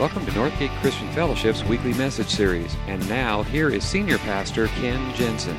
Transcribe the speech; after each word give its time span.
Welcome 0.00 0.24
to 0.24 0.32
Northgate 0.32 0.74
Christian 0.80 1.12
Fellowship's 1.12 1.62
weekly 1.62 1.92
message 1.92 2.30
series. 2.30 2.74
And 2.86 3.06
now, 3.06 3.42
here 3.42 3.68
is 3.68 3.84
Senior 3.84 4.16
Pastor 4.16 4.68
Ken 4.68 5.14
Jensen. 5.14 5.54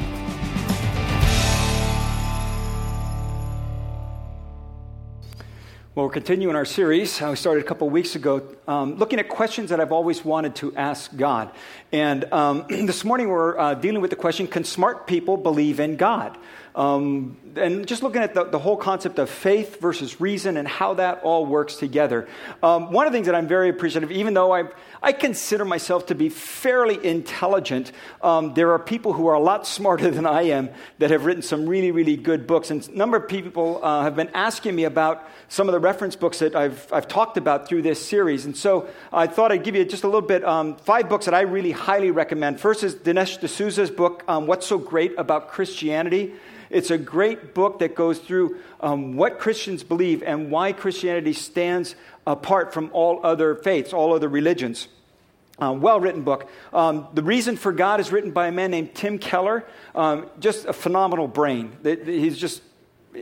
Well, 5.93 6.07
we're 6.07 6.09
continuing 6.09 6.55
our 6.55 6.65
series. 6.65 7.21
We 7.21 7.35
started 7.35 7.63
a 7.63 7.67
couple 7.67 7.87
weeks 7.91 8.15
ago 8.15 8.41
um, 8.67 8.95
looking 8.95 9.19
at 9.19 9.29
questions 9.29 9.69
that 9.69 9.79
I've 9.79 9.91
always 9.91 10.25
wanted 10.25 10.55
to 10.55 10.75
ask 10.75 11.15
God. 11.15 11.51
And 11.91 12.23
um, 12.33 12.65
this 12.69 13.05
morning 13.05 13.29
we're 13.29 13.59
uh, 13.59 13.75
dealing 13.75 14.01
with 14.01 14.09
the 14.09 14.15
question 14.15 14.47
Can 14.47 14.63
smart 14.63 15.05
people 15.05 15.37
believe 15.37 15.79
in 15.79 15.97
God? 15.97 16.35
Um, 16.73 17.37
and 17.55 17.85
just 17.85 18.01
looking 18.01 18.21
at 18.21 18.33
the, 18.33 18.45
the, 18.45 18.59
whole 18.59 18.77
concept 18.77 19.19
of 19.19 19.29
faith 19.29 19.81
versus 19.81 20.21
reason 20.21 20.55
and 20.55 20.65
how 20.65 20.93
that 20.93 21.21
all 21.23 21.45
works 21.45 21.75
together. 21.75 22.29
Um, 22.63 22.91
one 22.91 23.07
of 23.07 23.11
the 23.11 23.17
things 23.17 23.25
that 23.25 23.35
I'm 23.35 23.47
very 23.47 23.67
appreciative, 23.67 24.09
even 24.09 24.33
though 24.33 24.53
I, 24.53 24.69
I 25.01 25.11
consider 25.11 25.65
myself 25.65 26.05
to 26.05 26.15
be 26.15 26.29
fairly 26.29 27.05
intelligent, 27.05 27.91
um, 28.21 28.53
there 28.53 28.71
are 28.71 28.79
people 28.79 29.11
who 29.11 29.27
are 29.27 29.33
a 29.33 29.39
lot 29.39 29.67
smarter 29.67 30.09
than 30.11 30.25
I 30.25 30.43
am 30.43 30.69
that 30.99 31.11
have 31.11 31.25
written 31.25 31.41
some 31.41 31.67
really, 31.67 31.91
really 31.91 32.15
good 32.15 32.47
books. 32.47 32.71
And 32.71 32.87
a 32.87 32.97
number 32.97 33.17
of 33.17 33.27
people 33.27 33.83
uh, 33.83 34.03
have 34.03 34.15
been 34.15 34.29
asking 34.33 34.73
me 34.73 34.85
about 34.85 35.27
some 35.49 35.67
of 35.67 35.73
the 35.73 35.79
reference 35.79 36.15
books 36.15 36.39
that 36.39 36.55
I've, 36.55 36.87
I've 36.93 37.09
talked 37.09 37.35
about 37.35 37.67
through 37.67 37.81
this 37.81 38.03
series. 38.05 38.45
And 38.45 38.55
so 38.55 38.87
I 39.11 39.27
thought 39.27 39.51
I'd 39.51 39.65
give 39.65 39.75
you 39.75 39.83
just 39.83 40.05
a 40.05 40.07
little 40.07 40.21
bit, 40.21 40.45
um, 40.45 40.77
five 40.77 41.09
books 41.09 41.25
that 41.25 41.33
I 41.33 41.41
really 41.41 41.71
highly 41.71 42.11
recommend. 42.11 42.61
First 42.61 42.83
is 42.83 42.95
Dinesh 42.95 43.41
D'Souza's 43.41 43.91
book, 43.91 44.23
um, 44.29 44.47
What's 44.47 44.67
So 44.67 44.77
Great 44.77 45.13
About 45.17 45.49
Christianity. 45.49 46.33
It's 46.71 46.89
a 46.89 46.97
great 46.97 47.53
book 47.53 47.79
that 47.79 47.95
goes 47.95 48.19
through 48.19 48.57
um, 48.79 49.15
what 49.15 49.39
Christians 49.39 49.83
believe 49.83 50.23
and 50.23 50.49
why 50.49 50.71
Christianity 50.71 51.33
stands 51.33 51.95
apart 52.25 52.73
from 52.73 52.89
all 52.93 53.19
other 53.23 53.55
faiths, 53.55 53.93
all 53.93 54.13
other 54.13 54.29
religions. 54.29 54.87
Uh, 55.61 55.73
well 55.73 55.99
written 55.99 56.23
book. 56.23 56.49
Um, 56.73 57.07
the 57.13 57.21
Reason 57.21 57.55
for 57.55 57.71
God 57.71 57.99
is 57.99 58.11
written 58.11 58.31
by 58.31 58.47
a 58.47 58.51
man 58.51 58.71
named 58.71 58.95
Tim 58.95 59.19
Keller. 59.19 59.65
Um, 59.93 60.27
just 60.39 60.65
a 60.65 60.73
phenomenal 60.73 61.27
brain. 61.27 61.77
He's 61.83 62.37
just 62.37 62.63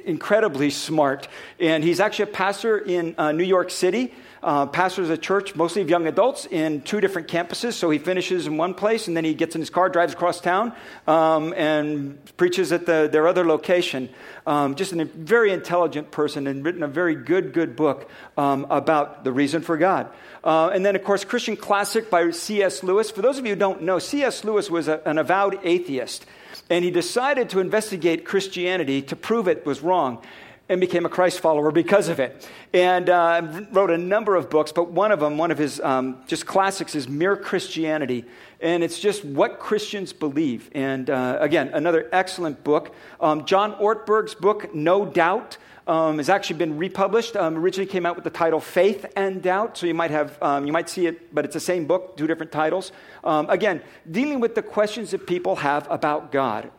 incredibly 0.05 0.69
smart. 0.69 1.27
And 1.59 1.83
he's 1.83 1.99
actually 1.99 2.31
a 2.31 2.33
pastor 2.33 2.77
in 2.77 3.15
uh, 3.17 3.31
New 3.31 3.43
York 3.43 3.71
City 3.71 4.13
uh, 4.43 4.65
pastors 4.67 5.09
a 5.09 5.17
church, 5.17 5.55
mostly 5.55 5.81
of 5.81 5.89
young 5.89 6.07
adults, 6.07 6.45
in 6.45 6.81
two 6.81 7.01
different 7.01 7.27
campuses. 7.27 7.73
So 7.73 7.89
he 7.89 7.99
finishes 7.99 8.47
in 8.47 8.57
one 8.57 8.73
place 8.73 9.07
and 9.07 9.15
then 9.15 9.25
he 9.25 9.33
gets 9.33 9.55
in 9.55 9.61
his 9.61 9.69
car, 9.69 9.89
drives 9.89 10.13
across 10.13 10.39
town, 10.39 10.73
um, 11.07 11.53
and 11.55 12.17
preaches 12.37 12.71
at 12.71 12.85
the, 12.85 13.09
their 13.11 13.27
other 13.27 13.45
location. 13.45 14.09
Um, 14.47 14.75
just 14.75 14.93
a 14.93 15.05
very 15.05 15.51
intelligent 15.51 16.11
person 16.11 16.47
and 16.47 16.63
written 16.63 16.83
a 16.83 16.87
very 16.87 17.15
good, 17.15 17.53
good 17.53 17.75
book 17.75 18.09
um, 18.37 18.65
about 18.69 19.23
the 19.23 19.31
reason 19.31 19.61
for 19.61 19.77
God. 19.77 20.09
Uh, 20.43 20.69
and 20.69 20.85
then, 20.85 20.95
of 20.95 21.03
course, 21.03 21.25
Christian 21.25 21.57
Classic 21.57 22.09
by 22.09 22.31
C.S. 22.31 22.83
Lewis. 22.83 23.11
For 23.11 23.21
those 23.21 23.37
of 23.37 23.45
you 23.45 23.53
who 23.53 23.59
don't 23.59 23.83
know, 23.83 23.99
C.S. 23.99 24.43
Lewis 24.43 24.69
was 24.69 24.87
a, 24.87 25.01
an 25.05 25.17
avowed 25.17 25.59
atheist, 25.63 26.25
and 26.69 26.85
he 26.85 26.91
decided 26.91 27.49
to 27.49 27.59
investigate 27.59 28.25
Christianity 28.25 29.01
to 29.01 29.15
prove 29.15 29.47
it 29.47 29.65
was 29.65 29.81
wrong 29.81 30.23
and 30.69 30.79
became 30.79 31.05
a 31.05 31.09
Christ 31.09 31.39
follower 31.39 31.71
because 31.71 32.07
of 32.07 32.19
it. 32.19 32.47
And 32.73 33.09
uh, 33.09 33.65
wrote 33.71 33.89
a 33.89 33.97
number 33.97 34.35
of 34.35 34.49
books, 34.49 34.71
but 34.71 34.91
one 34.91 35.11
of 35.11 35.19
them, 35.19 35.37
one 35.37 35.49
of 35.49 35.57
his 35.57 35.81
um, 35.81 36.23
just 36.27 36.45
classics, 36.45 36.93
is 36.93 37.09
Mere 37.09 37.35
Christianity. 37.35 38.23
And 38.61 38.83
it's 38.83 38.99
just 38.99 39.25
what 39.25 39.59
Christians 39.59 40.13
believe. 40.13 40.69
And 40.73 41.09
uh, 41.09 41.37
again, 41.41 41.69
another 41.73 42.07
excellent 42.11 42.63
book. 42.63 42.93
Um, 43.19 43.45
John 43.45 43.73
Ortberg's 43.75 44.35
book, 44.35 44.73
Know 44.73 45.05
Doubt. 45.05 45.57
Um, 45.87 46.17
has 46.17 46.29
actually 46.29 46.57
been 46.57 46.77
republished. 46.77 47.35
Um, 47.35 47.57
originally 47.57 47.89
came 47.89 48.05
out 48.05 48.13
with 48.13 48.23
the 48.23 48.29
title 48.29 48.59
Faith 48.59 49.07
and 49.15 49.41
Doubt, 49.41 49.75
so 49.75 49.87
you 49.87 49.95
might 49.95 50.11
have 50.11 50.37
um, 50.39 50.67
you 50.67 50.71
might 50.71 50.87
see 50.87 51.07
it, 51.07 51.33
but 51.33 51.45
it's 51.45 51.55
the 51.55 51.59
same 51.59 51.87
book, 51.87 52.15
two 52.15 52.27
different 52.27 52.51
titles. 52.51 52.91
Um, 53.23 53.49
again, 53.49 53.81
dealing 54.11 54.39
with 54.39 54.53
the 54.53 54.61
questions 54.61 55.09
that 55.09 55.25
people 55.25 55.55
have 55.55 55.87
about 55.89 56.31
God 56.31 56.69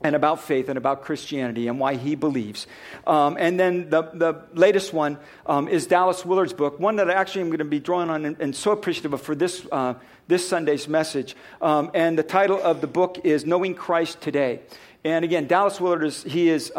and 0.00 0.14
about 0.14 0.40
faith 0.40 0.68
and 0.68 0.78
about 0.78 1.02
Christianity 1.02 1.66
and 1.66 1.80
why 1.80 1.94
he 1.96 2.14
believes. 2.14 2.66
Um, 3.06 3.36
and 3.38 3.58
then 3.58 3.90
the, 3.90 4.02
the 4.02 4.42
latest 4.54 4.92
one 4.92 5.18
um, 5.46 5.68
is 5.68 5.86
Dallas 5.86 6.24
Willard's 6.24 6.52
book, 6.52 6.78
one 6.78 6.96
that 6.96 7.10
I 7.10 7.14
actually 7.14 7.42
am 7.42 7.48
going 7.48 7.58
to 7.58 7.64
be 7.64 7.80
drawing 7.80 8.10
on 8.10 8.24
and, 8.24 8.40
and 8.40 8.54
so 8.54 8.70
appreciative 8.70 9.12
of 9.12 9.20
for 9.20 9.34
this, 9.34 9.66
uh, 9.72 9.94
this 10.28 10.48
Sunday's 10.48 10.86
message. 10.86 11.34
Um, 11.60 11.90
and 11.94 12.16
the 12.16 12.22
title 12.22 12.62
of 12.62 12.80
the 12.80 12.86
book 12.86 13.20
is 13.24 13.44
Knowing 13.44 13.74
Christ 13.74 14.20
Today. 14.20 14.60
And 15.04 15.24
again, 15.24 15.46
Dallas 15.46 15.80
Willard 15.80 16.04
is, 16.04 16.22
he 16.22 16.48
is 16.48 16.72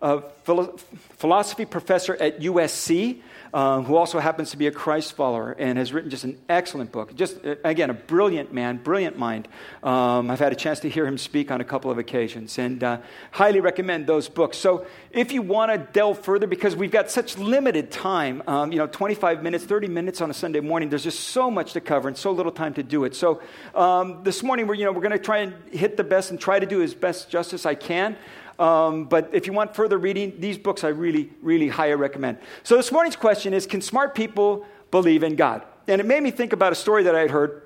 a 0.00 0.22
philosophy 0.44 1.64
professor 1.64 2.14
at 2.16 2.40
USC 2.40 3.20
um, 3.52 3.84
who 3.84 3.96
also 3.96 4.18
happens 4.18 4.50
to 4.50 4.56
be 4.56 4.66
a 4.66 4.70
Christ 4.70 5.14
follower 5.14 5.52
and 5.52 5.78
has 5.78 5.92
written 5.92 6.10
just 6.10 6.24
an 6.24 6.38
excellent 6.48 6.92
book. 6.92 7.14
Just, 7.14 7.44
uh, 7.44 7.56
again, 7.64 7.90
a 7.90 7.94
brilliant 7.94 8.52
man, 8.52 8.76
brilliant 8.76 9.18
mind. 9.18 9.48
Um, 9.82 10.30
I've 10.30 10.38
had 10.38 10.52
a 10.52 10.56
chance 10.56 10.80
to 10.80 10.88
hear 10.88 11.06
him 11.06 11.18
speak 11.18 11.50
on 11.50 11.60
a 11.60 11.64
couple 11.64 11.90
of 11.90 11.98
occasions 11.98 12.58
and 12.58 12.82
uh, 12.84 12.98
highly 13.30 13.60
recommend 13.60 14.06
those 14.06 14.28
books. 14.28 14.58
So 14.58 14.86
if 15.10 15.32
you 15.32 15.42
want 15.42 15.72
to 15.72 15.78
delve 15.78 16.18
further, 16.18 16.46
because 16.46 16.76
we've 16.76 16.90
got 16.90 17.10
such 17.10 17.38
limited 17.38 17.90
time, 17.90 18.42
um, 18.46 18.72
you 18.72 18.78
know, 18.78 18.86
25 18.86 19.42
minutes, 19.42 19.64
30 19.64 19.88
minutes 19.88 20.20
on 20.20 20.30
a 20.30 20.34
Sunday 20.34 20.60
morning, 20.60 20.90
there's 20.90 21.04
just 21.04 21.20
so 21.20 21.50
much 21.50 21.72
to 21.72 21.80
cover 21.80 22.08
and 22.08 22.16
so 22.16 22.30
little 22.30 22.52
time 22.52 22.74
to 22.74 22.82
do 22.82 23.04
it. 23.04 23.14
So 23.14 23.40
um, 23.74 24.22
this 24.24 24.42
morning, 24.42 24.66
we're, 24.66 24.74
you 24.74 24.84
know, 24.84 24.92
we're 24.92 25.00
going 25.00 25.12
to 25.12 25.18
try 25.18 25.38
and 25.38 25.54
hit 25.72 25.96
the 25.96 26.04
best 26.04 26.30
and 26.30 26.40
try 26.40 26.58
to 26.58 26.66
do 26.66 26.82
as 26.82 26.94
best 26.94 27.30
justice 27.30 27.64
I 27.64 27.74
can. 27.74 28.16
Um, 28.58 29.04
but 29.04 29.30
if 29.32 29.46
you 29.46 29.52
want 29.52 29.74
further 29.74 29.98
reading, 29.98 30.34
these 30.38 30.58
books 30.58 30.82
I 30.82 30.88
really, 30.88 31.30
really 31.42 31.68
highly 31.68 31.94
recommend. 31.94 32.38
So 32.64 32.76
this 32.76 32.90
morning's 32.90 33.16
question 33.16 33.54
is 33.54 33.66
Can 33.66 33.80
smart 33.80 34.14
people 34.14 34.66
believe 34.90 35.22
in 35.22 35.36
God? 35.36 35.64
And 35.86 36.00
it 36.00 36.06
made 36.06 36.22
me 36.22 36.30
think 36.30 36.52
about 36.52 36.72
a 36.72 36.76
story 36.76 37.04
that 37.04 37.14
I 37.14 37.20
had 37.20 37.30
heard 37.30 37.62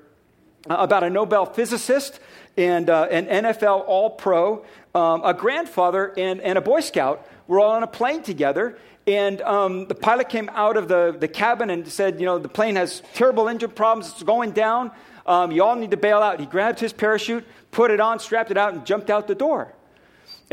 uh, 0.69 0.77
about 0.79 1.03
a 1.03 1.09
Nobel 1.09 1.45
physicist 1.45 2.19
and 2.55 2.89
uh, 2.89 3.07
an 3.09 3.25
NFL 3.25 3.83
All 3.87 4.11
Pro, 4.11 4.65
um, 4.93 5.23
a 5.23 5.33
grandfather, 5.33 6.13
and, 6.17 6.39
and 6.41 6.57
a 6.57 6.61
Boy 6.61 6.79
Scout 6.79 7.27
were 7.47 7.59
all 7.59 7.71
on 7.71 7.83
a 7.83 7.87
plane 7.87 8.21
together. 8.21 8.77
And 9.05 9.41
um, 9.41 9.87
the 9.87 9.95
pilot 9.95 10.29
came 10.29 10.49
out 10.53 10.77
of 10.77 10.87
the, 10.87 11.15
the 11.19 11.27
cabin 11.27 11.69
and 11.69 11.85
said, 11.87 12.19
You 12.19 12.25
know, 12.25 12.39
the 12.39 12.47
plane 12.47 12.75
has 12.75 13.01
terrible 13.13 13.49
engine 13.49 13.71
problems, 13.71 14.11
it's 14.11 14.23
going 14.23 14.51
down. 14.51 14.91
Um, 15.25 15.51
you 15.51 15.63
all 15.63 15.75
need 15.75 15.91
to 15.91 15.97
bail 15.97 16.19
out. 16.19 16.39
He 16.39 16.45
grabbed 16.45 16.79
his 16.79 16.93
parachute, 16.93 17.45
put 17.71 17.91
it 17.91 17.99
on, 17.99 18.19
strapped 18.19 18.51
it 18.51 18.57
out, 18.57 18.73
and 18.73 18.85
jumped 18.85 19.09
out 19.09 19.27
the 19.27 19.35
door. 19.35 19.73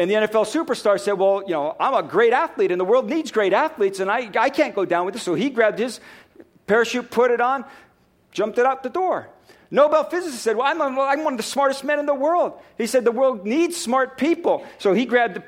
And 0.00 0.10
the 0.10 0.14
NFL 0.14 0.46
superstar 0.46 0.98
said, 0.98 1.12
Well, 1.12 1.42
you 1.42 1.52
know, 1.52 1.76
I'm 1.78 1.92
a 1.92 2.02
great 2.02 2.32
athlete 2.32 2.70
and 2.72 2.80
the 2.80 2.86
world 2.86 3.10
needs 3.10 3.30
great 3.30 3.52
athletes 3.52 4.00
and 4.00 4.10
I, 4.10 4.30
I 4.34 4.48
can't 4.48 4.74
go 4.74 4.86
down 4.86 5.04
with 5.04 5.12
this. 5.12 5.22
So 5.22 5.34
he 5.34 5.50
grabbed 5.50 5.78
his 5.78 6.00
parachute, 6.66 7.10
put 7.10 7.30
it 7.30 7.38
on, 7.42 7.66
jumped 8.32 8.56
it 8.56 8.64
out 8.64 8.82
the 8.82 8.88
door. 8.88 9.28
Nobel 9.70 10.04
physicist 10.04 10.42
said, 10.42 10.56
Well, 10.56 10.66
I'm, 10.66 10.80
I'm 10.80 11.22
one 11.22 11.34
of 11.34 11.36
the 11.36 11.42
smartest 11.42 11.84
men 11.84 11.98
in 11.98 12.06
the 12.06 12.14
world. 12.14 12.58
He 12.78 12.86
said, 12.86 13.04
The 13.04 13.12
world 13.12 13.44
needs 13.44 13.76
smart 13.76 14.16
people. 14.16 14.64
So 14.78 14.94
he 14.94 15.04
grabbed, 15.04 15.42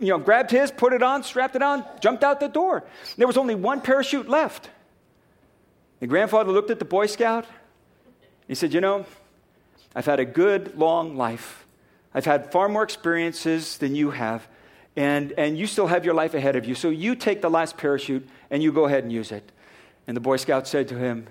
you 0.00 0.08
know, 0.08 0.18
grabbed 0.18 0.52
his, 0.52 0.70
put 0.70 0.94
it 0.94 1.02
on, 1.02 1.22
strapped 1.22 1.54
it 1.54 1.62
on, 1.62 1.84
jumped 2.00 2.24
out 2.24 2.40
the 2.40 2.48
door. 2.48 2.84
There 3.18 3.26
was 3.26 3.36
only 3.36 3.56
one 3.56 3.82
parachute 3.82 4.26
left. 4.26 4.70
The 6.00 6.06
grandfather 6.06 6.50
looked 6.50 6.70
at 6.70 6.78
the 6.78 6.86
Boy 6.86 7.08
Scout. 7.08 7.44
He 8.46 8.54
said, 8.54 8.72
You 8.72 8.80
know, 8.80 9.04
I've 9.94 10.06
had 10.06 10.18
a 10.18 10.24
good, 10.24 10.78
long 10.78 11.18
life. 11.18 11.66
I've 12.18 12.24
had 12.24 12.50
far 12.50 12.68
more 12.68 12.82
experiences 12.82 13.78
than 13.78 13.94
you 13.94 14.10
have, 14.10 14.48
and, 14.96 15.30
and 15.38 15.56
you 15.56 15.68
still 15.68 15.86
have 15.86 16.04
your 16.04 16.14
life 16.14 16.34
ahead 16.34 16.56
of 16.56 16.64
you. 16.64 16.74
So 16.74 16.90
you 16.90 17.14
take 17.14 17.42
the 17.42 17.48
last 17.48 17.76
parachute 17.76 18.28
and 18.50 18.60
you 18.60 18.72
go 18.72 18.86
ahead 18.86 19.04
and 19.04 19.12
use 19.12 19.30
it. 19.30 19.52
And 20.08 20.16
the 20.16 20.20
Boy 20.20 20.36
Scout 20.36 20.66
said 20.66 20.88
to 20.88 20.98
him, 20.98 21.28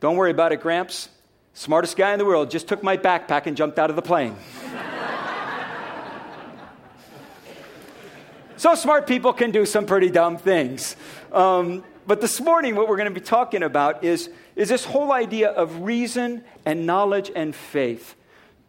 Don't 0.00 0.16
worry 0.16 0.30
about 0.30 0.52
it, 0.52 0.62
Gramps. 0.62 1.10
Smartest 1.52 1.94
guy 1.94 2.14
in 2.14 2.18
the 2.18 2.24
world 2.24 2.50
just 2.50 2.68
took 2.68 2.82
my 2.82 2.96
backpack 2.96 3.44
and 3.44 3.54
jumped 3.54 3.78
out 3.78 3.90
of 3.90 3.96
the 3.96 4.02
plane. 4.02 4.34
so 8.56 8.74
smart 8.74 9.06
people 9.06 9.34
can 9.34 9.50
do 9.50 9.66
some 9.66 9.84
pretty 9.84 10.08
dumb 10.08 10.38
things. 10.38 10.96
Um, 11.32 11.84
but 12.06 12.22
this 12.22 12.40
morning, 12.40 12.76
what 12.76 12.88
we're 12.88 12.96
going 12.96 13.12
to 13.12 13.14
be 13.14 13.20
talking 13.20 13.62
about 13.62 14.04
is, 14.04 14.30
is 14.56 14.70
this 14.70 14.86
whole 14.86 15.12
idea 15.12 15.50
of 15.50 15.82
reason 15.82 16.44
and 16.64 16.86
knowledge 16.86 17.30
and 17.36 17.54
faith. 17.54 18.16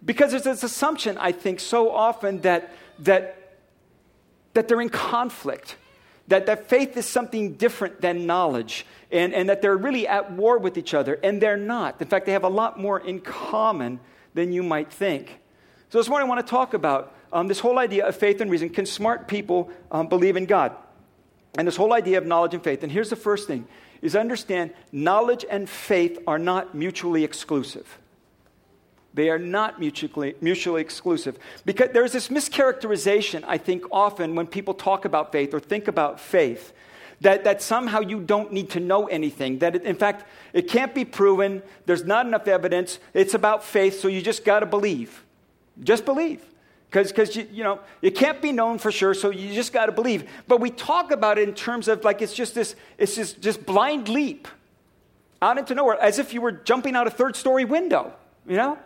Because 0.04 0.32
there's 0.32 0.44
this 0.44 0.64
assumption, 0.64 1.18
I 1.18 1.32
think, 1.32 1.60
so 1.60 1.92
often 1.92 2.42
that, 2.42 2.74
that, 3.00 3.58
that 4.54 4.68
they're 4.68 4.82
in 4.82 4.90
conflict, 4.90 5.76
that, 6.28 6.48
that 6.48 6.70
faith 6.70 6.98
is 6.98 7.06
something 7.06 7.54
different 7.54 8.02
than 8.02 8.26
knowledge, 8.26 8.86
and, 9.12 9.34
and 9.34 9.50
that 9.50 9.62
they're 9.62 9.78
really 9.78 10.08
at 10.08 10.32
war 10.32 10.58
with 10.58 10.78
each 10.78 10.94
other, 10.94 11.20
and 11.24 11.42
they're 11.42 11.58
not. 11.58 12.02
In 12.02 12.08
fact, 12.08 12.26
they 12.26 12.32
have 12.32 12.44
a 12.44 12.50
lot 12.50 12.80
more 12.80 13.00
in 13.00 13.20
common 13.20 14.00
than 14.34 14.52
you 14.52 14.64
might 14.64 14.92
think. 14.92 15.40
So 15.90 15.98
this 15.98 16.08
morning 16.08 16.28
I 16.28 16.30
want 16.34 16.46
to 16.46 16.50
talk 16.50 16.74
about 16.74 17.14
um, 17.34 17.48
this 17.48 17.60
whole 17.60 17.78
idea 17.78 18.08
of 18.08 18.16
faith 18.16 18.42
and 18.42 18.50
reason. 18.50 18.70
Can 18.70 18.86
smart 18.86 19.28
people 19.28 19.70
um, 19.92 20.08
believe 20.08 20.38
in 20.38 20.46
God? 20.46 20.74
And 21.58 21.68
this 21.68 21.76
whole 21.76 21.94
idea 21.94 22.18
of 22.18 22.26
knowledge 22.26 22.54
and 22.54 22.64
faith. 22.64 22.84
And 22.84 22.92
here's 22.92 23.10
the 23.10 23.16
first 23.16 23.48
thing 23.48 23.68
is 24.02 24.16
understand 24.16 24.74
knowledge 24.92 25.46
and 25.50 25.70
faith 25.70 26.18
are 26.26 26.40
not 26.40 26.74
mutually 26.74 27.24
exclusive. 27.24 28.00
They 29.14 29.30
are 29.30 29.40
not 29.40 29.80
mutually, 29.80 30.36
mutually 30.40 30.82
exclusive. 30.82 31.38
Because 31.66 31.90
there's 31.94 32.14
this 32.14 32.30
mischaracterization, 32.30 33.44
I 33.46 33.58
think, 33.58 33.84
often 33.92 34.36
when 34.36 34.48
people 34.48 34.74
talk 34.74 35.06
about 35.06 35.32
faith 35.32 35.54
or 35.54 35.60
think 35.60 35.88
about 35.88 36.20
faith, 36.20 36.74
that, 37.20 37.44
that 37.44 37.62
somehow 37.62 38.00
you 38.00 38.20
don't 38.20 38.52
need 38.52 38.72
to 38.72 38.80
know 38.80 39.08
anything. 39.08 39.60
That, 39.60 39.76
it, 39.76 39.84
in 39.84 39.96
fact, 39.96 40.26
it 40.54 40.68
can't 40.68 40.96
be 40.96 41.06
proven. 41.06 41.62
There's 41.86 42.04
not 42.04 42.26
enough 42.26 42.48
evidence. 42.48 43.00
It's 43.14 43.34
about 43.34 43.64
faith, 43.64 44.00
so 44.00 44.08
you 44.08 44.22
just 44.22 44.44
got 44.44 44.62
to 44.62 44.66
believe. 44.66 45.24
Just 45.84 46.06
believe. 46.06 46.44
Because, 46.90 47.36
you, 47.36 47.48
you 47.52 47.64
know, 47.64 47.80
it 48.02 48.12
can't 48.12 48.42
be 48.42 48.52
known 48.52 48.78
for 48.78 48.92
sure, 48.92 49.14
so 49.14 49.30
you 49.30 49.54
just 49.54 49.72
got 49.72 49.86
to 49.86 49.92
believe. 49.92 50.30
But 50.48 50.60
we 50.60 50.72
talk 50.72 51.12
about 51.12 51.38
it 51.38 51.48
in 51.48 51.54
terms 51.54 51.88
of 51.88 52.04
like 52.04 52.22
it's 52.22 52.34
just 52.34 52.56
this, 52.56 52.76
it's 52.98 53.16
just, 53.16 53.40
just 53.42 53.66
blind 53.66 54.10
leap 54.10 54.48
out 55.42 55.58
into 55.58 55.76
nowhere, 55.76 56.00
as 56.02 56.20
if 56.20 56.34
you 56.34 56.42
were 56.42 56.52
jumping 56.52 56.96
out 56.96 57.08
a 57.08 57.12
third 57.12 57.36
story 57.36 57.66
window, 57.66 58.14
you 58.48 58.58
know? 58.58 58.78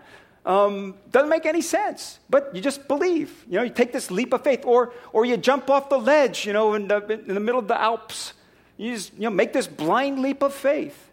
Um, 0.45 0.93
doesn't 1.11 1.29
make 1.29 1.47
any 1.47 1.61
sense, 1.61 2.19
but 2.29 2.55
you 2.55 2.61
just 2.61 2.87
believe. 2.87 3.43
You 3.49 3.55
know, 3.55 3.63
you 3.63 3.71
take 3.71 3.91
this 3.91 4.11
leap 4.11 4.31
of 4.31 4.43
faith, 4.43 4.63
or, 4.63 4.93
or 5.11 5.25
you 5.25 5.37
jump 5.37 5.71
off 5.71 5.89
the 5.89 5.97
ledge, 5.97 6.45
you 6.45 6.53
know, 6.53 6.75
in 6.75 6.87
the, 6.87 7.03
in 7.27 7.33
the 7.33 7.39
middle 7.39 7.59
of 7.59 7.67
the 7.67 7.79
Alps. 7.81 8.33
You 8.77 8.93
just, 8.93 9.13
you 9.15 9.21
know, 9.21 9.31
make 9.31 9.53
this 9.53 9.65
blind 9.65 10.19
leap 10.19 10.43
of 10.43 10.53
faith. 10.53 11.09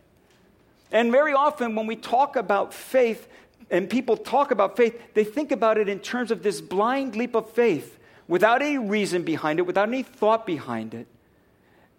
And 0.91 1.11
very 1.11 1.33
often 1.33 1.75
when 1.75 1.87
we 1.87 1.97
talk 1.97 2.37
about 2.37 2.75
faith, 2.75 3.27
and 3.71 3.89
people 3.89 4.19
talk 4.19 4.51
about 4.51 4.77
faith, 4.77 5.01
they 5.15 5.25
think 5.25 5.51
about 5.51 5.79
it 5.79 5.89
in 5.89 5.99
terms 5.99 6.31
of 6.31 6.43
this 6.43 6.61
blind 6.61 7.17
leap 7.17 7.35
of 7.35 7.51
faith 7.51 7.99
without 8.29 8.61
any 8.61 8.77
reason 8.77 9.23
behind 9.23 9.59
it, 9.59 9.63
without 9.63 9.89
any 9.89 10.03
thought 10.03 10.45
behind 10.45 10.93
it. 10.93 11.07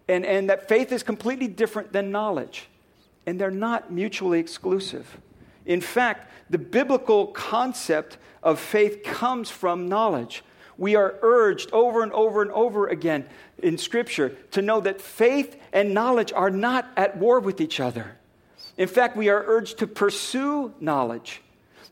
And, 0.07 0.23
and 0.23 0.49
that 0.51 0.69
faith 0.69 0.91
is 0.91 1.01
completely 1.01 1.47
different 1.47 1.91
than 1.91 2.11
knowledge. 2.11 2.67
And 3.25 3.41
they're 3.41 3.49
not 3.49 3.91
mutually 3.91 4.39
exclusive. 4.39 5.17
In 5.65 5.81
fact, 5.81 6.31
the 6.49 6.57
biblical 6.57 7.27
concept 7.27 8.17
of 8.41 8.59
faith 8.59 9.03
comes 9.03 9.49
from 9.49 9.87
knowledge. 9.87 10.43
We 10.77 10.95
are 10.95 11.15
urged 11.21 11.71
over 11.71 12.03
and 12.03 12.11
over 12.11 12.41
and 12.41 12.51
over 12.51 12.87
again 12.87 13.25
in 13.59 13.77
Scripture 13.77 14.29
to 14.51 14.61
know 14.61 14.81
that 14.81 15.01
faith 15.01 15.55
and 15.71 15.93
knowledge 15.93 16.33
are 16.33 16.49
not 16.49 16.89
at 16.97 17.17
war 17.17 17.39
with 17.39 17.61
each 17.61 17.79
other. 17.79 18.17
In 18.77 18.87
fact, 18.87 19.15
we 19.15 19.29
are 19.29 19.43
urged 19.45 19.79
to 19.79 19.87
pursue 19.87 20.73
knowledge, 20.79 21.41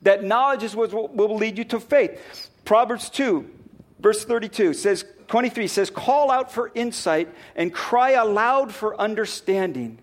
that 0.01 0.24
knowledge 0.24 0.63
is 0.63 0.75
what 0.75 0.91
will 1.15 1.35
lead 1.35 1.57
you 1.57 1.63
to 1.65 1.79
faith. 1.79 2.50
Proverbs 2.65 3.09
2, 3.09 3.50
verse 4.00 4.25
32 4.25 4.74
says, 4.74 5.06
23 5.27 5.67
says, 5.67 5.89
Call 5.89 6.31
out 6.31 6.51
for 6.51 6.71
insight 6.74 7.29
and 7.56 7.74
cry 7.74 8.12
aloud 8.12 8.74
for 8.74 9.00
understanding. 9.00 10.00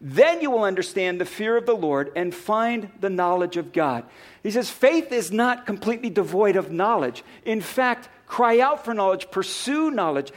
Then 0.00 0.40
you 0.40 0.50
will 0.50 0.64
understand 0.64 1.20
the 1.20 1.26
fear 1.26 1.56
of 1.56 1.66
the 1.66 1.74
Lord 1.74 2.10
and 2.16 2.34
find 2.34 2.90
the 3.00 3.10
knowledge 3.10 3.58
of 3.58 3.72
God. 3.72 4.04
He 4.42 4.50
says, 4.50 4.70
faith 4.70 5.12
is 5.12 5.30
not 5.30 5.66
completely 5.66 6.08
devoid 6.08 6.56
of 6.56 6.72
knowledge. 6.72 7.22
In 7.44 7.60
fact, 7.60 8.08
cry 8.26 8.60
out 8.60 8.84
for 8.84 8.94
knowledge, 8.94 9.30
pursue 9.30 9.90
knowledge, 9.90 10.32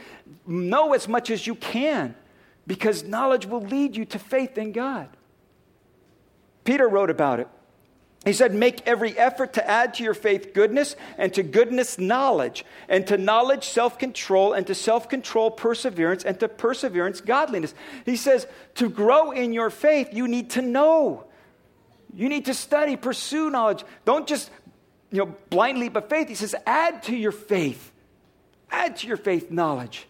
know 0.46 0.92
as 0.92 1.08
much 1.08 1.30
as 1.30 1.46
you 1.46 1.54
can, 1.54 2.14
because 2.66 3.04
knowledge 3.04 3.46
will 3.46 3.62
lead 3.62 3.96
you 3.96 4.04
to 4.04 4.18
faith 4.18 4.58
in 4.58 4.72
God. 4.72 5.08
Peter 6.64 6.86
wrote 6.86 7.10
about 7.10 7.40
it. 7.40 7.48
He 8.24 8.32
said, 8.32 8.54
Make 8.54 8.86
every 8.86 9.16
effort 9.18 9.54
to 9.54 9.68
add 9.68 9.94
to 9.94 10.04
your 10.04 10.14
faith 10.14 10.54
goodness, 10.54 10.96
and 11.18 11.32
to 11.34 11.42
goodness, 11.42 11.98
knowledge, 11.98 12.64
and 12.88 13.06
to 13.06 13.18
knowledge, 13.18 13.64
self 13.68 13.98
control, 13.98 14.54
and 14.54 14.66
to 14.66 14.74
self 14.74 15.08
control, 15.08 15.50
perseverance, 15.50 16.24
and 16.24 16.38
to 16.40 16.48
perseverance, 16.48 17.20
godliness. 17.20 17.74
He 18.06 18.16
says, 18.16 18.46
To 18.76 18.88
grow 18.88 19.30
in 19.30 19.52
your 19.52 19.70
faith, 19.70 20.08
you 20.12 20.26
need 20.26 20.50
to 20.50 20.62
know. 20.62 21.24
You 22.14 22.28
need 22.28 22.46
to 22.46 22.54
study, 22.54 22.96
pursue 22.96 23.50
knowledge. 23.50 23.84
Don't 24.04 24.26
just, 24.26 24.50
you 25.10 25.18
know, 25.18 25.34
blind 25.50 25.78
leap 25.78 25.96
of 25.96 26.08
faith. 26.08 26.28
He 26.28 26.34
says, 26.34 26.54
Add 26.66 27.02
to 27.04 27.16
your 27.16 27.32
faith. 27.32 27.92
Add 28.70 28.96
to 28.98 29.06
your 29.06 29.16
faith 29.18 29.50
knowledge. 29.50 30.06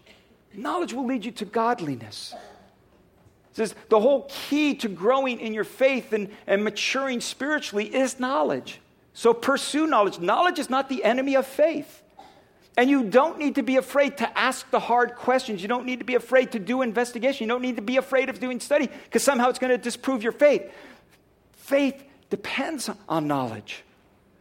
Knowledge 0.53 0.93
will 0.93 1.07
lead 1.07 1.25
you 1.25 1.33
to 1.33 1.45
godliness 1.45 2.35
says 3.55 3.75
the 3.89 4.01
whole 4.01 4.29
key 4.29 4.75
to 4.75 4.89
growing 4.89 5.39
in 5.39 5.55
your 5.55 5.65
faith 5.65 6.13
and, 6.13 6.29
and 6.47 6.65
maturing 6.65 7.21
spiritually 7.21 7.87
is 7.87 8.19
knowledge. 8.19 8.81
So 9.13 9.33
pursue 9.33 9.87
knowledge. 9.87 10.19
Knowledge 10.19 10.59
is 10.59 10.69
not 10.69 10.89
the 10.89 11.05
enemy 11.05 11.37
of 11.37 11.47
faith. 11.47 12.03
And 12.77 12.91
you 12.91 13.05
don't 13.05 13.39
need 13.39 13.55
to 13.55 13.63
be 13.63 13.77
afraid 13.77 14.17
to 14.17 14.39
ask 14.39 14.69
the 14.73 14.81
hard 14.81 15.15
questions. 15.15 15.63
You 15.63 15.69
don't 15.69 15.87
need 15.87 16.01
to 16.01 16.05
be 16.05 16.17
afraid 16.17 16.51
to 16.53 16.59
do 16.59 16.83
investigation. 16.83 17.45
You 17.45 17.49
don't 17.49 17.63
need 17.63 17.77
to 17.77 17.83
be 17.83 17.97
afraid 17.97 18.29
of 18.29 18.41
doing 18.41 18.59
study 18.59 18.89
because 18.89 19.23
somehow 19.23 19.51
it's 19.51 19.61
going 19.61 19.71
to 19.71 19.79
disprove 19.79 20.25
your 20.25 20.33
faith. 20.33 20.69
Faith 21.53 22.03
depends 22.31 22.91
on 23.09 23.29
knowledge. 23.29 23.85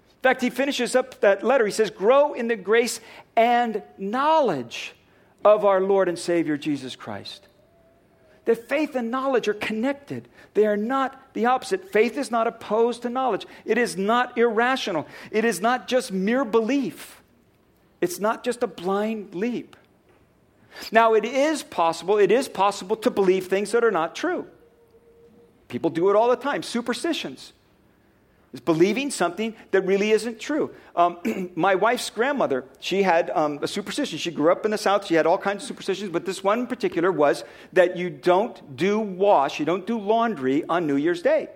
In 0.10 0.22
fact, 0.24 0.42
he 0.42 0.50
finishes 0.50 0.96
up 0.96 1.22
that 1.22 1.44
letter. 1.44 1.68
He 1.68 1.72
says, 1.72 1.92
Grow 1.92 2.34
in 2.34 2.48
the 2.48 2.56
grace 2.56 3.00
and 3.36 3.84
knowledge 4.00 4.96
of 5.46 5.66
our 5.66 5.82
Lord 5.82 6.10
and 6.10 6.18
Savior 6.18 6.58
Jesus 6.58 6.96
Christ 6.96 7.48
that 8.46 8.68
faith 8.68 8.96
and 8.96 9.10
knowledge 9.10 9.48
are 9.48 9.54
connected. 9.54 10.28
They 10.54 10.66
are 10.66 10.78
not 10.78 11.34
the 11.34 11.46
opposite. 11.46 11.92
Faith 11.92 12.18
is 12.18 12.30
not 12.30 12.48
opposed 12.48 13.04
to 13.04 13.10
knowledge, 13.10 13.46
it 13.66 13.78
is 13.78 13.98
not 13.98 14.38
irrational, 14.38 15.08
it 15.32 15.46
is 15.46 15.62
not 15.62 15.88
just 15.88 16.12
mere 16.12 16.46
belief, 16.46 17.22
it's 18.02 18.20
not 18.20 18.44
just 18.44 18.64
a 18.64 18.68
blind 18.68 19.34
leap. 19.36 19.76
Now, 20.92 21.14
it 21.14 21.24
is 21.24 21.62
possible, 21.62 22.18
it 22.18 22.32
is 22.32 22.48
possible 22.48 22.96
to 22.98 23.12
believe 23.12 23.48
things 23.48 23.72
that 23.72 23.84
are 23.84 23.92
not 23.92 24.16
true. 24.16 24.48
People 25.68 25.90
do 25.90 26.10
it 26.10 26.16
all 26.16 26.30
the 26.30 26.36
time, 26.36 26.64
superstitions 26.64 27.54
is 28.54 28.60
believing 28.60 29.10
something 29.10 29.56
that 29.72 29.82
really 29.82 30.12
isn't 30.12 30.40
true. 30.40 30.74
Um, 30.96 31.18
my 31.56 31.76
wife's 31.76 32.10
grandmother, 32.10 32.66
she 32.80 33.04
had 33.04 33.32
um, 33.32 33.60
a 33.62 33.68
superstition. 33.68 34.20
She 34.20 34.32
grew 34.32 34.52
up 34.52 34.64
in 34.64 34.72
the 34.72 34.78
South. 34.78 35.06
She 35.06 35.16
had 35.16 35.26
all 35.26 35.40
kinds 35.40 35.64
of 35.64 35.68
superstitions, 35.68 36.12
but 36.12 36.26
this 36.26 36.44
one 36.44 36.60
in 36.60 36.68
particular 36.68 37.12
was 37.12 37.44
that 37.74 37.98
you 37.98 38.10
don't 38.10 38.76
do 38.78 39.00
wash, 39.00 39.60
you 39.60 39.66
don't 39.66 39.88
do 39.88 40.00
laundry 40.00 40.64
on 40.70 40.88
New 40.88 40.98
Year's 40.98 41.22
Day. 41.22 41.50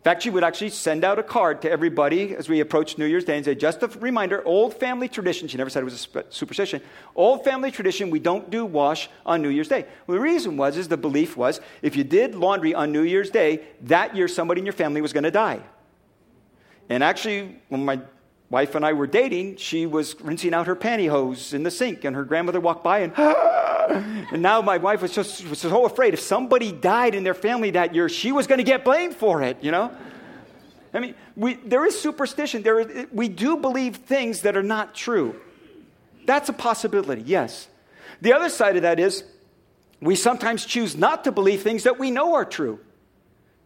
In 0.00 0.04
fact, 0.04 0.22
she 0.22 0.30
would 0.30 0.44
actually 0.44 0.70
send 0.70 1.04
out 1.04 1.18
a 1.18 1.22
card 1.22 1.60
to 1.60 1.70
everybody 1.70 2.34
as 2.34 2.48
we 2.48 2.60
approached 2.60 2.96
New 2.96 3.04
Year's 3.04 3.24
Day 3.24 3.36
and 3.36 3.44
say, 3.44 3.54
just 3.54 3.82
a 3.82 3.86
reminder, 3.86 4.42
old 4.46 4.72
family 4.72 5.08
tradition. 5.08 5.46
She 5.46 5.58
never 5.58 5.68
said 5.68 5.82
it 5.82 5.84
was 5.84 6.08
a 6.14 6.24
superstition. 6.30 6.80
Old 7.14 7.44
family 7.44 7.70
tradition, 7.70 8.08
we 8.08 8.18
don't 8.18 8.48
do 8.48 8.64
wash 8.64 9.10
on 9.26 9.42
New 9.42 9.50
Year's 9.50 9.68
Day. 9.68 9.84
Well, 10.06 10.16
the 10.16 10.22
reason 10.22 10.56
was, 10.56 10.78
is 10.78 10.88
the 10.88 10.96
belief 10.96 11.36
was, 11.36 11.60
if 11.82 11.96
you 11.96 12.04
did 12.04 12.34
laundry 12.34 12.72
on 12.72 12.92
New 12.92 13.02
Year's 13.02 13.28
Day, 13.28 13.60
that 13.82 14.16
year 14.16 14.26
somebody 14.26 14.60
in 14.60 14.64
your 14.64 14.72
family 14.72 15.02
was 15.02 15.12
going 15.12 15.24
to 15.24 15.30
die. 15.30 15.60
And 16.90 17.04
actually, 17.04 17.56
when 17.68 17.84
my 17.84 18.00
wife 18.50 18.74
and 18.74 18.84
I 18.84 18.92
were 18.94 19.06
dating, 19.06 19.56
she 19.56 19.86
was 19.86 20.20
rinsing 20.20 20.52
out 20.52 20.66
her 20.66 20.74
pantyhose 20.74 21.54
in 21.54 21.62
the 21.62 21.70
sink, 21.70 22.04
and 22.04 22.16
her 22.16 22.24
grandmother 22.24 22.60
walked 22.60 22.82
by 22.82 22.98
and, 22.98 23.16
and 24.32 24.42
now 24.42 24.60
my 24.60 24.76
wife 24.76 25.00
was 25.00 25.14
just 25.14 25.48
was 25.48 25.60
so 25.60 25.86
afraid 25.86 26.14
if 26.14 26.20
somebody 26.20 26.72
died 26.72 27.14
in 27.14 27.22
their 27.22 27.34
family 27.34 27.70
that 27.70 27.94
year, 27.94 28.08
she 28.08 28.32
was 28.32 28.48
going 28.48 28.58
to 28.58 28.64
get 28.64 28.84
blamed 28.84 29.14
for 29.14 29.40
it, 29.40 29.62
you 29.62 29.70
know? 29.70 29.96
I 30.92 30.98
mean, 30.98 31.14
we, 31.36 31.54
there 31.54 31.86
is 31.86 31.98
superstition. 31.98 32.64
There 32.64 32.80
is, 32.80 33.06
we 33.12 33.28
do 33.28 33.56
believe 33.56 33.96
things 33.96 34.42
that 34.42 34.56
are 34.56 34.62
not 34.62 34.92
true. 34.92 35.40
That's 36.26 36.48
a 36.48 36.52
possibility, 36.52 37.22
yes. 37.22 37.68
The 38.20 38.32
other 38.32 38.48
side 38.48 38.74
of 38.74 38.82
that 38.82 38.98
is 38.98 39.22
we 40.00 40.16
sometimes 40.16 40.66
choose 40.66 40.96
not 40.96 41.22
to 41.22 41.30
believe 41.30 41.62
things 41.62 41.84
that 41.84 42.00
we 42.00 42.10
know 42.10 42.34
are 42.34 42.44
true. 42.44 42.80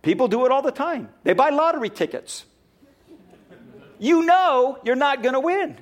People 0.03 0.29
do 0.29 0.45
it 0.45 0.53
all 0.53 0.61
the 0.61 0.71
time. 0.71 1.09
They 1.23 1.33
buy 1.33 1.49
lottery 1.49 1.89
tickets 1.89 2.45
you 3.99 4.25
know 4.25 4.79
you're 4.85 4.97
not 4.97 5.23
going 5.23 5.35
to 5.35 5.41
win. 5.41 5.79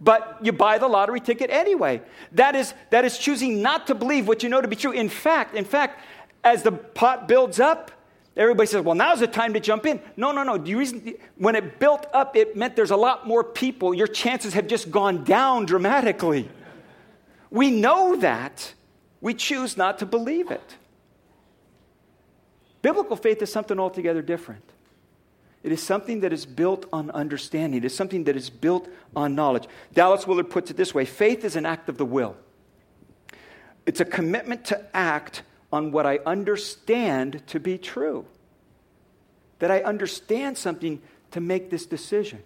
But 0.00 0.38
you 0.42 0.52
buy 0.52 0.78
the 0.78 0.86
lottery 0.86 1.20
ticket 1.20 1.50
anyway. 1.50 2.02
That 2.32 2.54
is, 2.54 2.72
that 2.90 3.04
is 3.04 3.18
choosing 3.18 3.62
not 3.62 3.88
to 3.88 3.94
believe 3.94 4.28
what 4.28 4.42
you 4.42 4.48
know 4.48 4.60
to 4.60 4.68
be 4.68 4.76
true. 4.76 4.92
In 4.92 5.08
fact, 5.08 5.56
in 5.56 5.64
fact, 5.64 6.00
as 6.44 6.62
the 6.62 6.70
pot 6.70 7.26
builds 7.26 7.58
up, 7.58 7.90
everybody 8.36 8.68
says, 8.68 8.84
well, 8.84 8.94
now's 8.94 9.18
the 9.18 9.26
time 9.26 9.54
to 9.54 9.60
jump 9.60 9.86
in. 9.86 10.00
No, 10.16 10.30
no, 10.30 10.44
no. 10.44 10.56
The 10.56 10.76
reason, 10.76 11.14
when 11.36 11.56
it 11.56 11.80
built 11.80 12.06
up, 12.14 12.36
it 12.36 12.56
meant 12.56 12.76
there's 12.76 12.92
a 12.92 12.96
lot 12.96 13.26
more 13.26 13.42
people. 13.42 13.92
Your 13.92 14.06
chances 14.06 14.54
have 14.54 14.68
just 14.68 14.90
gone 14.92 15.24
down 15.24 15.66
dramatically. 15.66 16.48
We 17.50 17.70
know 17.72 18.16
that. 18.16 18.74
We 19.20 19.34
choose 19.34 19.76
not 19.76 19.98
to 19.98 20.06
believe 20.06 20.52
it. 20.52 20.76
Biblical 22.82 23.16
faith 23.16 23.42
is 23.42 23.50
something 23.50 23.80
altogether 23.80 24.22
different. 24.22 24.62
It 25.62 25.72
is 25.72 25.82
something 25.82 26.20
that 26.20 26.32
is 26.32 26.46
built 26.46 26.86
on 26.92 27.10
understanding. 27.10 27.78
It 27.78 27.84
is 27.84 27.94
something 27.94 28.24
that 28.24 28.36
is 28.36 28.48
built 28.48 28.88
on 29.16 29.34
knowledge. 29.34 29.64
Dallas 29.92 30.26
Willard 30.26 30.50
puts 30.50 30.70
it 30.70 30.76
this 30.76 30.94
way 30.94 31.04
faith 31.04 31.44
is 31.44 31.56
an 31.56 31.66
act 31.66 31.88
of 31.88 31.98
the 31.98 32.04
will, 32.04 32.36
it's 33.86 34.00
a 34.00 34.04
commitment 34.04 34.64
to 34.66 34.96
act 34.96 35.42
on 35.72 35.92
what 35.92 36.06
I 36.06 36.18
understand 36.24 37.42
to 37.48 37.60
be 37.60 37.76
true. 37.76 38.24
That 39.58 39.70
I 39.70 39.80
understand 39.80 40.56
something 40.56 41.02
to 41.32 41.40
make 41.40 41.68
this 41.68 41.84
decision. 41.84 42.42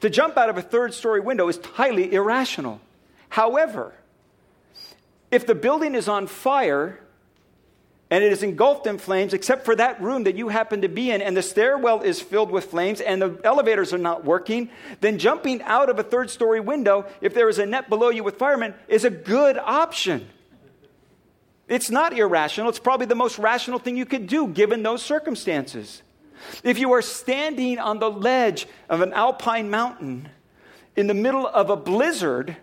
To 0.00 0.08
jump 0.08 0.36
out 0.36 0.48
of 0.48 0.56
a 0.56 0.62
third 0.62 0.94
story 0.94 1.20
window 1.20 1.48
is 1.48 1.58
highly 1.74 2.12
irrational. 2.12 2.80
However, 3.28 3.94
if 5.30 5.46
the 5.46 5.54
building 5.54 5.94
is 5.94 6.08
on 6.08 6.26
fire, 6.26 7.00
and 8.10 8.24
it 8.24 8.32
is 8.32 8.42
engulfed 8.42 8.86
in 8.86 8.98
flames 8.98 9.34
except 9.34 9.64
for 9.64 9.76
that 9.76 10.00
room 10.00 10.24
that 10.24 10.34
you 10.34 10.48
happen 10.48 10.82
to 10.82 10.88
be 10.88 11.10
in, 11.10 11.20
and 11.20 11.36
the 11.36 11.42
stairwell 11.42 12.02
is 12.02 12.20
filled 12.20 12.50
with 12.50 12.66
flames, 12.66 13.00
and 13.00 13.20
the 13.20 13.38
elevators 13.44 13.92
are 13.92 13.98
not 13.98 14.24
working, 14.24 14.70
then 15.00 15.18
jumping 15.18 15.62
out 15.62 15.90
of 15.90 15.98
a 15.98 16.02
third 16.02 16.30
story 16.30 16.60
window, 16.60 17.06
if 17.20 17.34
there 17.34 17.48
is 17.48 17.58
a 17.58 17.66
net 17.66 17.88
below 17.88 18.08
you 18.08 18.24
with 18.24 18.38
firemen, 18.38 18.74
is 18.88 19.04
a 19.04 19.10
good 19.10 19.58
option. 19.58 20.28
It's 21.68 21.90
not 21.90 22.16
irrational. 22.18 22.70
It's 22.70 22.78
probably 22.78 23.06
the 23.06 23.14
most 23.14 23.38
rational 23.38 23.78
thing 23.78 23.96
you 23.96 24.06
could 24.06 24.26
do 24.26 24.48
given 24.48 24.82
those 24.82 25.02
circumstances. 25.02 26.02
If 26.64 26.78
you 26.78 26.92
are 26.92 27.02
standing 27.02 27.78
on 27.78 27.98
the 27.98 28.10
ledge 28.10 28.66
of 28.88 29.02
an 29.02 29.12
alpine 29.12 29.68
mountain 29.68 30.30
in 30.96 31.08
the 31.08 31.14
middle 31.14 31.46
of 31.46 31.68
a 31.68 31.76
blizzard 31.76 32.56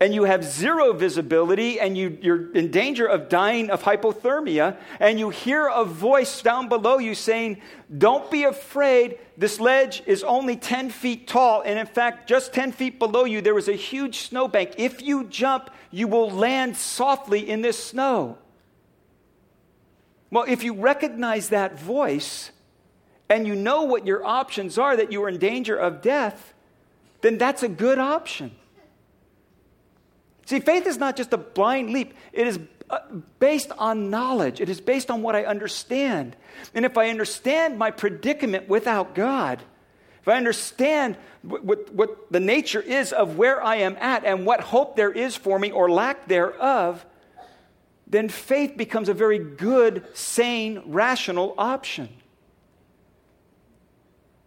and 0.00 0.14
you 0.14 0.24
have 0.24 0.44
zero 0.44 0.92
visibility 0.92 1.80
and 1.80 1.98
you, 1.98 2.18
are 2.24 2.52
in 2.52 2.70
danger 2.70 3.06
of 3.06 3.28
dying 3.28 3.70
of 3.70 3.82
hypothermia, 3.82 4.76
and 5.00 5.18
you 5.18 5.30
hear 5.30 5.66
a 5.66 5.84
voice 5.84 6.40
down 6.40 6.68
below 6.68 6.98
you 6.98 7.14
saying, 7.14 7.60
Don't 7.96 8.30
be 8.30 8.44
afraid, 8.44 9.18
this 9.36 9.58
ledge 9.58 10.02
is 10.06 10.22
only 10.22 10.56
10 10.56 10.90
feet 10.90 11.26
tall, 11.26 11.62
and 11.62 11.78
in 11.78 11.86
fact, 11.86 12.28
just 12.28 12.52
10 12.52 12.72
feet 12.72 12.98
below 12.98 13.24
you, 13.24 13.40
there 13.40 13.58
is 13.58 13.68
a 13.68 13.72
huge 13.72 14.18
snowbank. 14.28 14.74
If 14.76 15.02
you 15.02 15.24
jump, 15.24 15.70
you 15.90 16.06
will 16.06 16.30
land 16.30 16.76
softly 16.76 17.48
in 17.48 17.62
this 17.62 17.82
snow. 17.82 18.38
Well, 20.30 20.44
if 20.46 20.62
you 20.62 20.74
recognize 20.74 21.48
that 21.48 21.80
voice 21.80 22.50
and 23.28 23.46
you 23.46 23.56
know 23.56 23.82
what 23.82 24.06
your 24.06 24.24
options 24.24 24.78
are, 24.78 24.96
that 24.96 25.10
you 25.10 25.22
are 25.24 25.28
in 25.28 25.38
danger 25.38 25.76
of 25.76 26.02
death, 26.02 26.54
then 27.20 27.38
that's 27.38 27.62
a 27.62 27.68
good 27.68 27.98
option. 27.98 28.52
See, 30.48 30.60
faith 30.60 30.86
is 30.86 30.96
not 30.96 31.14
just 31.14 31.34
a 31.34 31.36
blind 31.36 31.90
leap, 31.90 32.14
it 32.32 32.46
is 32.46 32.58
uh, 32.88 33.00
based 33.38 33.70
on 33.76 34.08
knowledge, 34.08 34.62
it 34.62 34.70
is 34.70 34.80
based 34.80 35.10
on 35.10 35.20
what 35.20 35.36
I 35.36 35.44
understand. 35.44 36.36
And 36.74 36.86
if 36.86 36.96
I 36.96 37.10
understand 37.10 37.76
my 37.76 37.90
predicament 37.90 38.66
without 38.66 39.14
God, 39.14 39.62
if 40.22 40.26
I 40.26 40.38
understand 40.38 41.18
what, 41.42 41.92
what 41.92 42.32
the 42.32 42.40
nature 42.40 42.80
is 42.80 43.12
of 43.12 43.36
where 43.36 43.62
I 43.62 43.76
am 43.76 43.98
at 44.00 44.24
and 44.24 44.46
what 44.46 44.62
hope 44.62 44.96
there 44.96 45.12
is 45.12 45.36
for 45.36 45.58
me 45.58 45.70
or 45.70 45.90
lack 45.90 46.28
thereof, 46.28 47.04
then 48.06 48.30
faith 48.30 48.74
becomes 48.74 49.10
a 49.10 49.14
very 49.14 49.38
good, 49.38 50.06
sane, 50.14 50.80
rational 50.86 51.54
option. 51.58 52.08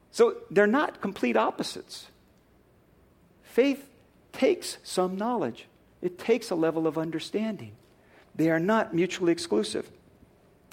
So 0.10 0.38
they're 0.50 0.66
not 0.66 1.00
complete 1.00 1.38
opposites. 1.38 2.08
Faith 3.44 3.88
takes 4.32 4.80
some 4.82 5.16
knowledge. 5.16 5.68
It 6.02 6.18
takes 6.18 6.50
a 6.50 6.56
level 6.56 6.88
of 6.88 6.98
understanding. 6.98 7.74
They 8.36 8.50
are 8.50 8.60
not 8.60 8.94
mutually 8.94 9.32
exclusive. 9.32 9.90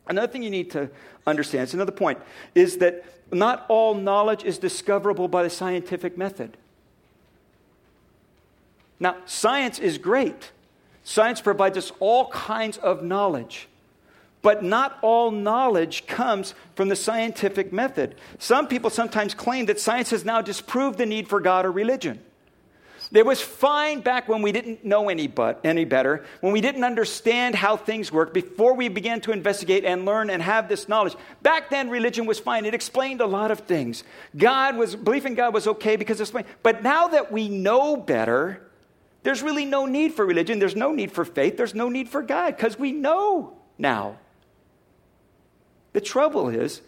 Another 0.07 0.27
thing 0.27 0.43
you 0.43 0.51
need 0.51 0.71
to 0.71 0.91
understand, 1.27 1.65
it's 1.65 1.75
another 1.75 1.93
point, 1.93 2.19
is 2.55 2.79
that 2.79 3.05
not 3.31 3.67
all 3.69 3.95
knowledge 3.95 4.45
is 4.45 4.59
discoverable 4.59 5.29
by 5.29 5.43
the 5.43 5.51
scientific 5.51 6.17
method. 6.17 6.57
Now, 8.99 9.17
science 9.27 9.79
is 9.79 9.99
great. 9.99 10.51
Science 11.05 11.41
provides 11.41 11.77
us 11.77 11.93
all 12.01 12.29
kinds 12.31 12.79
of 12.79 13.03
knowledge. 13.03 13.69
But 14.41 14.63
not 14.63 14.99
all 15.03 15.31
knowledge 15.31 16.07
comes 16.07 16.55
from 16.75 16.89
the 16.89 16.97
scientific 16.97 17.73
method. 17.73 18.15
Some 18.39 18.67
people 18.67 18.89
sometimes 18.89 19.35
claim 19.35 19.67
that 19.67 19.81
science 19.81 20.11
has 20.11 20.25
now 20.25 20.41
disproved 20.41 20.99
the 20.99 21.07
need 21.07 21.29
for 21.29 21.41
God 21.41 21.67
or 21.67 21.73
religion. 21.73 22.21
It 23.11 23.25
was 23.25 23.41
fine 23.41 24.01
back 24.01 24.29
when 24.29 24.43
we 24.43 24.53
didn't 24.53 24.85
know 24.85 25.09
any, 25.09 25.29
but, 25.29 25.61
any 25.65 25.87
better, 25.87 26.27
when 26.41 26.53
we 26.53 26.61
didn't 26.61 26.85
understand 26.85 27.55
how 27.55 27.77
things 27.77 28.13
work, 28.13 28.35
before 28.35 28.75
we 28.75 28.89
began 28.89 29.23
to 29.23 29.33
investigate 29.33 29.85
and 29.87 30.05
learn 30.05 30.29
and 30.29 30.43
have 30.43 30.69
this 30.69 30.89
knowledge. 30.89 31.17
Back 31.41 31.71
then, 31.71 31.89
religion 31.89 32.27
was 32.27 32.39
fine. 32.39 32.67
It 32.67 32.75
explained 32.75 33.23
a 33.23 33.27
lot 33.27 33.51
of 33.51 33.61
things. 33.61 34.05
God 34.37 34.77
was, 34.77 34.95
belief 34.95 35.25
in 35.25 35.35
God 35.35 35.55
was 35.55 35.67
okay 35.67 35.97
because 35.97 36.21
it's 36.21 36.31
fine. 36.31 36.45
But 36.63 36.83
now 36.83 37.09
that 37.09 37.33
we 37.33 37.49
know 37.49 37.97
better, 37.97 38.63
there's 39.23 39.43
really 39.43 39.65
no 39.65 39.87
need 39.87 40.13
for 40.13 40.27
religion. 40.27 40.59
There's 40.59 40.77
no 40.77 40.93
need 40.93 41.11
for 41.11 41.25
faith. 41.25 41.57
There's 41.57 41.75
no 41.75 41.89
need 41.89 42.11
for 42.11 42.21
God 42.21 42.57
because 42.57 42.79
we 42.79 42.93
know 42.93 43.57
now. 43.79 44.19
The 45.95 46.03
trouble 46.03 46.51
is 46.51 46.83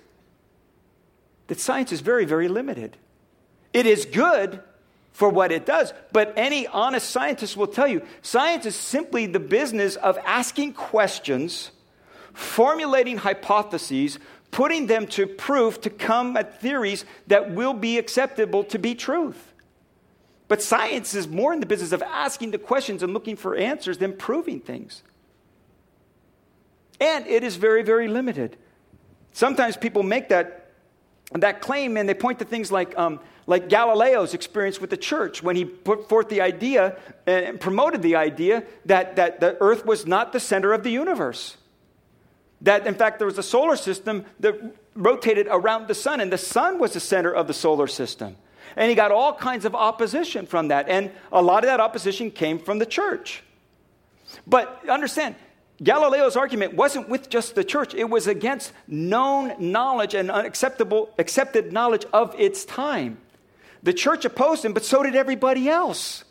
that 1.46 1.58
science 1.58 1.92
is 1.92 2.00
very, 2.00 2.26
very 2.26 2.48
limited. 2.48 2.98
It 3.72 3.86
is 3.86 4.04
good 4.04 4.62
for 5.12 5.28
what 5.28 5.52
it 5.52 5.66
does. 5.66 5.92
But 6.12 6.32
any 6.36 6.66
honest 6.66 7.10
scientist 7.10 7.56
will 7.56 7.66
tell 7.66 7.88
you 7.88 8.02
science 8.22 8.66
is 8.66 8.76
simply 8.76 9.26
the 9.26 9.40
business 9.40 9.96
of 9.96 10.18
asking 10.18 10.74
questions, 10.74 11.70
formulating 12.32 13.18
hypotheses, 13.18 14.18
putting 14.50 14.86
them 14.86 15.06
to 15.08 15.26
proof 15.26 15.80
to 15.82 15.90
come 15.90 16.36
at 16.36 16.60
theories 16.60 17.04
that 17.28 17.52
will 17.52 17.74
be 17.74 17.98
acceptable 17.98 18.64
to 18.64 18.78
be 18.78 18.94
truth. 18.94 19.52
But 20.48 20.60
science 20.60 21.14
is 21.14 21.28
more 21.28 21.52
in 21.52 21.60
the 21.60 21.66
business 21.66 21.92
of 21.92 22.02
asking 22.02 22.50
the 22.50 22.58
questions 22.58 23.04
and 23.04 23.14
looking 23.14 23.36
for 23.36 23.54
answers 23.54 23.98
than 23.98 24.16
proving 24.16 24.58
things. 24.58 25.04
And 27.00 27.26
it 27.26 27.44
is 27.44 27.54
very, 27.56 27.82
very 27.82 28.08
limited. 28.08 28.56
Sometimes 29.32 29.76
people 29.76 30.02
make 30.02 30.28
that, 30.30 30.59
that 31.34 31.60
claim 31.60 31.96
and 31.96 32.08
they 32.08 32.14
point 32.14 32.40
to 32.40 32.44
things 32.44 32.72
like 32.72 32.98
um, 32.98 33.20
like 33.50 33.68
Galileo's 33.68 34.32
experience 34.32 34.80
with 34.80 34.90
the 34.90 34.96
church 34.96 35.42
when 35.42 35.56
he 35.56 35.64
put 35.64 36.08
forth 36.08 36.28
the 36.28 36.40
idea 36.40 36.96
and 37.26 37.58
promoted 37.58 38.00
the 38.00 38.14
idea 38.14 38.62
that, 38.86 39.16
that 39.16 39.40
the 39.40 39.56
earth 39.60 39.84
was 39.84 40.06
not 40.06 40.32
the 40.32 40.38
center 40.38 40.72
of 40.72 40.84
the 40.84 40.90
universe. 40.90 41.56
That, 42.60 42.86
in 42.86 42.94
fact, 42.94 43.18
there 43.18 43.26
was 43.26 43.38
a 43.38 43.42
solar 43.42 43.74
system 43.74 44.24
that 44.38 44.54
rotated 44.94 45.48
around 45.50 45.88
the 45.88 45.96
sun, 45.96 46.20
and 46.20 46.32
the 46.32 46.38
sun 46.38 46.78
was 46.78 46.92
the 46.92 47.00
center 47.00 47.32
of 47.34 47.48
the 47.48 47.52
solar 47.52 47.88
system. 47.88 48.36
And 48.76 48.88
he 48.88 48.94
got 48.94 49.10
all 49.10 49.34
kinds 49.34 49.64
of 49.64 49.74
opposition 49.74 50.46
from 50.46 50.68
that. 50.68 50.88
And 50.88 51.10
a 51.32 51.42
lot 51.42 51.64
of 51.64 51.70
that 51.70 51.80
opposition 51.80 52.30
came 52.30 52.60
from 52.60 52.78
the 52.78 52.86
church. 52.86 53.42
But 54.46 54.88
understand, 54.88 55.34
Galileo's 55.82 56.36
argument 56.36 56.74
wasn't 56.74 57.08
with 57.08 57.30
just 57.30 57.54
the 57.54 57.64
church, 57.64 57.94
it 57.94 58.08
was 58.08 58.26
against 58.26 58.72
known 58.86 59.54
knowledge 59.58 60.14
and 60.14 60.30
unacceptable 60.30 61.14
accepted 61.18 61.72
knowledge 61.72 62.04
of 62.12 62.34
its 62.38 62.64
time. 62.64 63.18
The 63.82 63.94
church 63.94 64.26
opposed 64.26 64.64
him, 64.64 64.74
but 64.74 64.84
so 64.84 65.02
did 65.02 65.16
everybody 65.16 65.68
else. 65.68 66.24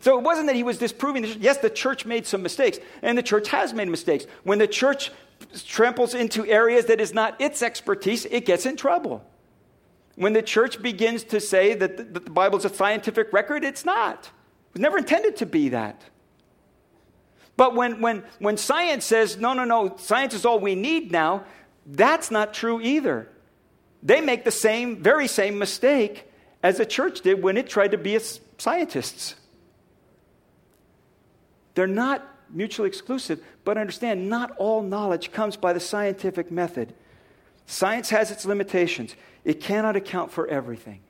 So 0.00 0.18
it 0.18 0.22
wasn't 0.22 0.48
that 0.48 0.56
he 0.56 0.62
was 0.62 0.76
disproving 0.76 1.22
the 1.22 1.28
church. 1.28 1.38
Yes, 1.40 1.58
the 1.58 1.70
church 1.70 2.04
made 2.04 2.26
some 2.26 2.42
mistakes, 2.42 2.78
and 3.00 3.16
the 3.16 3.22
church 3.22 3.48
has 3.48 3.72
made 3.72 3.88
mistakes. 3.88 4.26
When 4.44 4.58
the 4.58 4.68
church 4.68 5.10
tramples 5.66 6.14
into 6.14 6.46
areas 6.46 6.86
that 6.86 7.00
is 7.00 7.14
not 7.14 7.40
its 7.40 7.62
expertise, 7.62 8.26
it 8.26 8.44
gets 8.44 8.66
in 8.66 8.76
trouble. 8.76 9.24
When 10.14 10.34
the 10.34 10.42
church 10.42 10.80
begins 10.82 11.24
to 11.24 11.40
say 11.40 11.74
that 11.74 11.96
the, 11.96 12.04
that 12.04 12.24
the 12.26 12.30
Bible 12.30 12.58
is 12.58 12.66
a 12.66 12.68
scientific 12.68 13.32
record, 13.32 13.64
it's 13.64 13.84
not. 13.84 14.26
It 14.26 14.74
was 14.74 14.80
never 14.82 14.98
intended 14.98 15.36
to 15.36 15.46
be 15.46 15.70
that. 15.70 16.02
But 17.56 17.74
when, 17.74 18.00
when, 18.00 18.22
when 18.38 18.56
science 18.56 19.04
says, 19.04 19.36
no, 19.36 19.54
no, 19.54 19.64
no, 19.64 19.96
science 19.96 20.34
is 20.34 20.44
all 20.44 20.60
we 20.60 20.74
need 20.74 21.10
now, 21.10 21.44
that's 21.86 22.30
not 22.30 22.52
true 22.52 22.80
either 22.80 23.28
they 24.06 24.20
make 24.20 24.44
the 24.44 24.52
same, 24.52 25.02
very 25.02 25.26
same 25.26 25.58
mistake 25.58 26.30
as 26.62 26.78
the 26.78 26.86
church 26.86 27.22
did 27.22 27.42
when 27.42 27.56
it 27.56 27.68
tried 27.68 27.90
to 27.90 27.98
be 27.98 28.16
scientists. 28.56 29.34
They're 31.74 31.88
not 31.88 32.24
mutually 32.48 32.88
exclusive, 32.88 33.42
but 33.64 33.76
understand 33.76 34.28
not 34.28 34.56
all 34.58 34.80
knowledge 34.82 35.32
comes 35.32 35.56
by 35.56 35.72
the 35.72 35.80
scientific 35.80 36.52
method. 36.52 36.94
Science 37.66 38.10
has 38.10 38.30
its 38.30 38.46
limitations, 38.46 39.16
it 39.44 39.60
cannot 39.60 39.96
account 39.96 40.30
for 40.30 40.46
everything. 40.46 41.00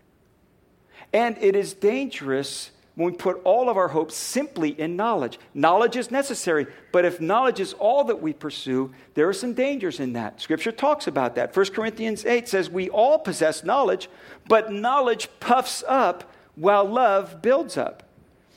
And 1.12 1.36
it 1.38 1.54
is 1.54 1.74
dangerous 1.74 2.70
when 2.96 3.12
we 3.12 3.16
put 3.16 3.40
all 3.44 3.68
of 3.68 3.76
our 3.76 3.88
hopes 3.88 4.16
simply 4.16 4.70
in 4.70 4.96
knowledge. 4.96 5.38
Knowledge 5.52 5.96
is 5.96 6.10
necessary, 6.10 6.66
but 6.92 7.04
if 7.04 7.20
knowledge 7.20 7.60
is 7.60 7.74
all 7.74 8.04
that 8.04 8.22
we 8.22 8.32
pursue, 8.32 8.90
there 9.12 9.28
are 9.28 9.34
some 9.34 9.52
dangers 9.52 10.00
in 10.00 10.14
that. 10.14 10.40
Scripture 10.40 10.72
talks 10.72 11.06
about 11.06 11.34
that. 11.34 11.54
1 11.54 11.66
Corinthians 11.66 12.24
8 12.24 12.48
says, 12.48 12.70
We 12.70 12.88
all 12.88 13.18
possess 13.18 13.62
knowledge, 13.62 14.08
but 14.48 14.72
knowledge 14.72 15.28
puffs 15.40 15.84
up 15.86 16.32
while 16.54 16.86
love 16.86 17.42
builds 17.42 17.76
up. 17.76 18.02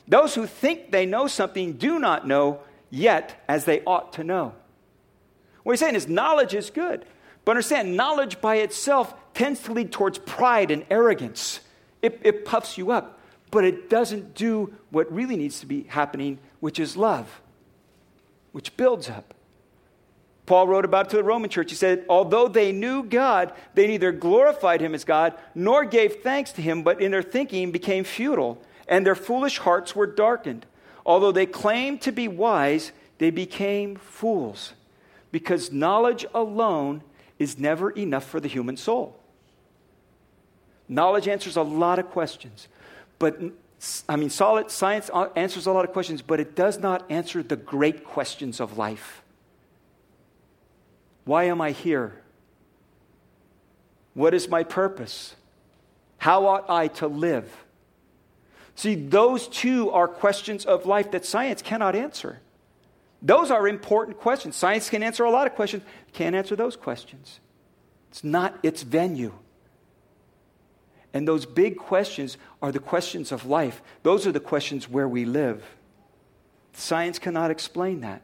Those 0.08 0.34
who 0.36 0.48
think 0.48 0.92
they 0.92 1.06
know 1.06 1.28
something 1.28 1.74
do 1.74 2.00
not 2.00 2.26
know 2.26 2.62
yet 2.90 3.44
as 3.50 3.66
they 3.66 3.84
ought 3.84 4.14
to 4.14 4.24
know. 4.24 4.56
What 5.64 5.74
he's 5.74 5.82
saying 5.82 5.96
is 5.96 6.08
knowledge 6.08 6.54
is 6.54 6.70
good. 6.70 7.06
But 7.44 7.52
understand, 7.52 7.98
knowledge 7.98 8.40
by 8.40 8.58
itself 8.58 9.14
tends 9.34 9.62
to 9.64 9.74
lead 9.74 9.92
towards 9.92 10.18
pride 10.18 10.72
and 10.72 10.86
arrogance. 10.90 11.60
It, 12.02 12.22
it 12.24 12.46
puffs 12.46 12.78
you 12.78 12.92
up 12.92 13.19
but 13.52 13.64
it 13.64 13.90
doesn't 13.90 14.36
do 14.36 14.74
what 14.92 15.12
really 15.12 15.36
needs 15.36 15.60
to 15.60 15.66
be 15.66 15.84
happening, 15.84 16.40
which 16.60 16.80
is 16.80 16.96
love, 16.96 17.42
which 18.52 18.76
builds 18.78 19.10
up. 19.10 19.34
Paul 20.46 20.68
wrote 20.68 20.86
about 20.86 21.08
it 21.08 21.10
to 21.12 21.18
the 21.18 21.24
Roman 21.24 21.50
church. 21.50 21.70
He 21.70 21.76
said, 21.76 22.06
Although 22.10 22.48
they 22.48 22.72
knew 22.72 23.04
God, 23.04 23.54
they 23.76 23.86
neither 23.86 24.12
glorified 24.12 24.82
him 24.82 24.96
as 24.96 25.04
God 25.04 25.36
nor 25.54 25.86
gave 25.86 26.24
thanks 26.24 26.52
to 26.54 26.62
him, 26.62 26.82
but 26.82 27.02
in 27.02 27.12
their 27.12 27.22
thinking 27.22 27.72
became 27.72 28.04
futile, 28.04 28.60
and 28.88 29.06
their 29.06 29.16
foolish 29.16 29.60
hearts 29.60 29.96
were 29.96 30.08
darkened. 30.08 30.66
Although 31.06 31.32
they 31.32 31.46
claimed 31.46 32.02
to 32.02 32.12
be 32.12 32.28
wise, 32.28 32.92
they 33.20 33.30
became 33.30 33.96
fools, 33.96 34.74
because 35.32 35.72
knowledge 35.72 36.26
alone 36.34 37.04
is 37.38 37.60
never 37.60 37.92
enough 37.92 38.26
for 38.26 38.40
the 38.40 38.48
human 38.48 38.76
soul. 38.76 39.20
Knowledge 40.88 41.28
answers 41.28 41.56
a 41.56 41.62
lot 41.62 42.00
of 42.00 42.10
questions. 42.10 42.68
But 43.20 43.40
I 44.08 44.16
mean, 44.16 44.30
solid 44.30 44.72
science 44.72 45.10
uh, 45.14 45.28
answers 45.36 45.66
a 45.66 45.72
lot 45.72 45.86
of 45.86 45.94
questions, 45.94 46.22
but 46.22 46.40
it 46.40 46.56
does 46.56 46.80
not 46.80 47.10
answer 47.10 47.44
the 47.44 47.56
great 47.56 48.04
questions 48.04 48.60
of 48.60 48.78
life. 48.78 49.22
Why 51.26 51.46
am 51.46 51.62
I 51.62 51.72
here? 51.72 52.22
What 54.14 54.34
is 54.34 54.50
my 54.50 54.64
purpose? 54.64 55.36
How 56.18 56.48
ought 56.48 56.70
I 56.70 56.88
to 56.88 57.08
live? 57.08 57.66
See, 58.76 58.96
those 58.96 59.48
two 59.48 59.92
are 59.92 60.08
questions 60.08 60.66
of 60.66 60.86
life 60.86 61.12
that 61.12 61.26
science 61.26 61.62
cannot 61.62 61.96
answer. 61.96 62.40
Those 63.22 63.52
are 63.52 63.68
important 63.68 64.18
questions. 64.18 64.56
Science 64.56 64.90
can 64.90 65.04
answer 65.04 65.24
a 65.24 65.32
lot 65.32 65.48
of 65.48 65.56
questions, 65.56 65.84
can't 66.14 66.36
answer 66.36 66.56
those 66.56 66.76
questions. 66.76 67.40
It's 68.10 68.24
not 68.24 68.58
its 68.64 68.84
venue. 68.84 69.34
And 71.14 71.28
those 71.28 71.46
big 71.46 71.78
questions 71.78 72.38
are 72.62 72.72
the 72.72 72.80
questions 72.80 73.32
of 73.32 73.46
life. 73.46 73.82
Those 74.04 74.28
are 74.28 74.32
the 74.32 74.40
questions 74.40 74.88
where 74.88 75.08
we 75.08 75.26
live. 75.26 75.64
Science 76.74 77.20
cannot 77.20 77.52
explain 77.52 78.02
that. 78.02 78.22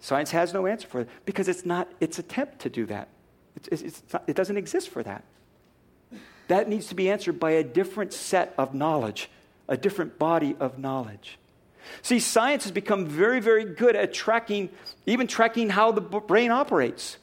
Science 0.00 0.32
has 0.32 0.52
no 0.52 0.66
answer 0.66 0.86
for 0.86 1.00
it 1.02 1.08
because 1.24 1.48
it's 1.48 1.64
not 1.64 1.88
its 2.00 2.18
attempt 2.18 2.58
to 2.60 2.68
do 2.68 2.84
that. 2.86 3.08
It's, 3.56 3.82
it's 3.82 4.02
not, 4.12 4.24
it 4.26 4.36
doesn't 4.36 4.56
exist 4.56 4.90
for 4.90 5.02
that. 5.02 5.24
That 6.48 6.68
needs 6.68 6.88
to 6.88 6.94
be 6.94 7.10
answered 7.10 7.40
by 7.40 7.52
a 7.52 7.64
different 7.64 8.12
set 8.12 8.52
of 8.58 8.74
knowledge, 8.74 9.30
a 9.68 9.76
different 9.76 10.18
body 10.18 10.56
of 10.60 10.78
knowledge. 10.78 11.38
See, 12.02 12.18
science 12.18 12.64
has 12.64 12.72
become 12.72 13.06
very, 13.06 13.40
very 13.40 13.64
good 13.64 13.96
at 13.96 14.12
tracking, 14.12 14.70
even 15.06 15.26
tracking 15.26 15.70
how 15.70 15.92
the 15.92 16.00
brain 16.00 16.50
operates. 16.50 17.16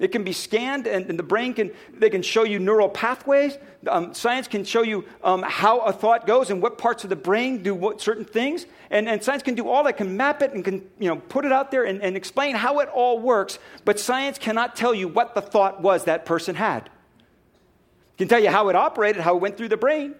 It 0.00 0.08
can 0.08 0.24
be 0.24 0.32
scanned, 0.32 0.88
and, 0.88 1.08
and 1.08 1.16
the 1.16 1.22
brain 1.22 1.54
can 1.54 1.70
they 1.92 2.10
can 2.10 2.22
show 2.22 2.42
you 2.42 2.58
neural 2.58 2.88
pathways. 2.88 3.56
Um, 3.86 4.12
science 4.12 4.48
can 4.48 4.64
show 4.64 4.82
you 4.82 5.04
um, 5.22 5.42
how 5.42 5.80
a 5.80 5.92
thought 5.92 6.26
goes 6.26 6.50
and 6.50 6.60
what 6.60 6.78
parts 6.78 7.04
of 7.04 7.10
the 7.10 7.16
brain 7.16 7.62
do 7.62 7.74
what 7.74 8.00
certain 8.00 8.24
things. 8.24 8.66
And, 8.90 9.08
and 9.08 9.22
science 9.22 9.44
can 9.44 9.54
do 9.54 9.68
all 9.68 9.84
that, 9.84 9.96
can 9.96 10.16
map 10.16 10.42
it 10.42 10.52
and 10.52 10.64
can 10.64 10.82
you 10.98 11.08
know 11.08 11.16
put 11.16 11.44
it 11.44 11.52
out 11.52 11.70
there 11.70 11.84
and, 11.84 12.02
and 12.02 12.16
explain 12.16 12.56
how 12.56 12.80
it 12.80 12.88
all 12.88 13.20
works. 13.20 13.60
But 13.84 14.00
science 14.00 14.36
cannot 14.36 14.74
tell 14.74 14.94
you 14.94 15.06
what 15.06 15.36
the 15.36 15.40
thought 15.40 15.80
was 15.80 16.04
that 16.04 16.24
person 16.24 16.56
had. 16.56 16.86
It 16.86 18.18
can 18.18 18.28
tell 18.28 18.40
you 18.40 18.50
how 18.50 18.68
it 18.70 18.74
operated, 18.74 19.22
how 19.22 19.36
it 19.36 19.40
went 19.40 19.56
through 19.56 19.68
the 19.68 19.76
brain, 19.76 20.16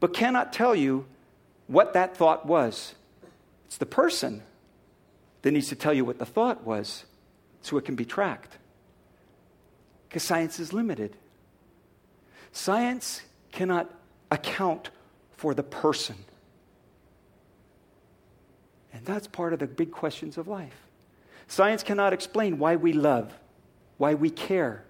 but 0.00 0.12
cannot 0.14 0.52
tell 0.52 0.74
you 0.74 1.06
what 1.68 1.92
that 1.92 2.16
thought 2.16 2.44
was. 2.44 2.96
It's 3.66 3.76
the 3.76 3.86
person 3.86 4.42
that 5.42 5.52
needs 5.52 5.68
to 5.68 5.76
tell 5.76 5.94
you 5.94 6.04
what 6.04 6.18
the 6.18 6.26
thought 6.26 6.64
was 6.64 7.04
so 7.62 7.76
it 7.76 7.84
can 7.84 7.94
be 7.94 8.04
tracked. 8.04 8.58
Because 10.14 10.22
science 10.22 10.60
is 10.60 10.72
limited. 10.72 11.16
Science 12.52 13.22
cannot 13.50 13.92
account 14.30 14.90
for 15.32 15.54
the 15.54 15.64
person. 15.64 16.14
And 18.92 19.04
that's 19.04 19.26
part 19.26 19.52
of 19.52 19.58
the 19.58 19.66
big 19.66 19.90
questions 19.90 20.38
of 20.38 20.46
life. 20.46 20.86
Science 21.48 21.82
cannot 21.82 22.12
explain 22.12 22.60
why 22.60 22.76
we 22.76 22.92
love, 22.92 23.34
why 23.98 24.14
we 24.14 24.30
care, 24.30 24.84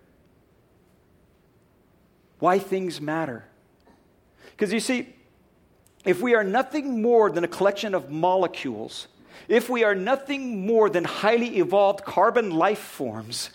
why 2.39 2.59
things 2.59 3.01
matter. 3.01 3.47
Because 4.51 4.75
you 4.75 4.81
see, 4.81 5.09
if 6.05 6.21
we 6.21 6.35
are 6.35 6.45
nothing 6.45 7.01
more 7.01 7.31
than 7.31 7.45
a 7.45 7.49
collection 7.49 7.95
of 7.95 8.11
molecules, 8.11 9.09
if 9.49 9.71
we 9.71 9.85
are 9.85 9.95
nothing 9.95 10.67
more 10.67 10.91
than 10.91 11.05
highly 11.05 11.57
evolved 11.61 12.05
carbon 12.05 12.51
life 12.51 12.79
forms, 12.79 13.49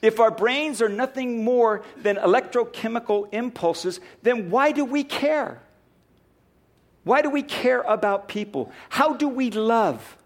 if 0.00 0.20
our 0.20 0.30
brains 0.30 0.82
are 0.82 0.88
nothing 0.88 1.44
more 1.44 1.84
than 1.96 2.16
electrochemical 2.16 3.32
impulses, 3.32 4.00
then 4.22 4.50
why 4.50 4.72
do 4.72 4.84
we 4.84 5.04
care? 5.04 5.60
Why 7.04 7.22
do 7.22 7.30
we 7.30 7.42
care 7.42 7.80
about 7.80 8.28
people? 8.28 8.72
How 8.88 9.14
do 9.14 9.28
we 9.28 9.50
love? 9.50 10.16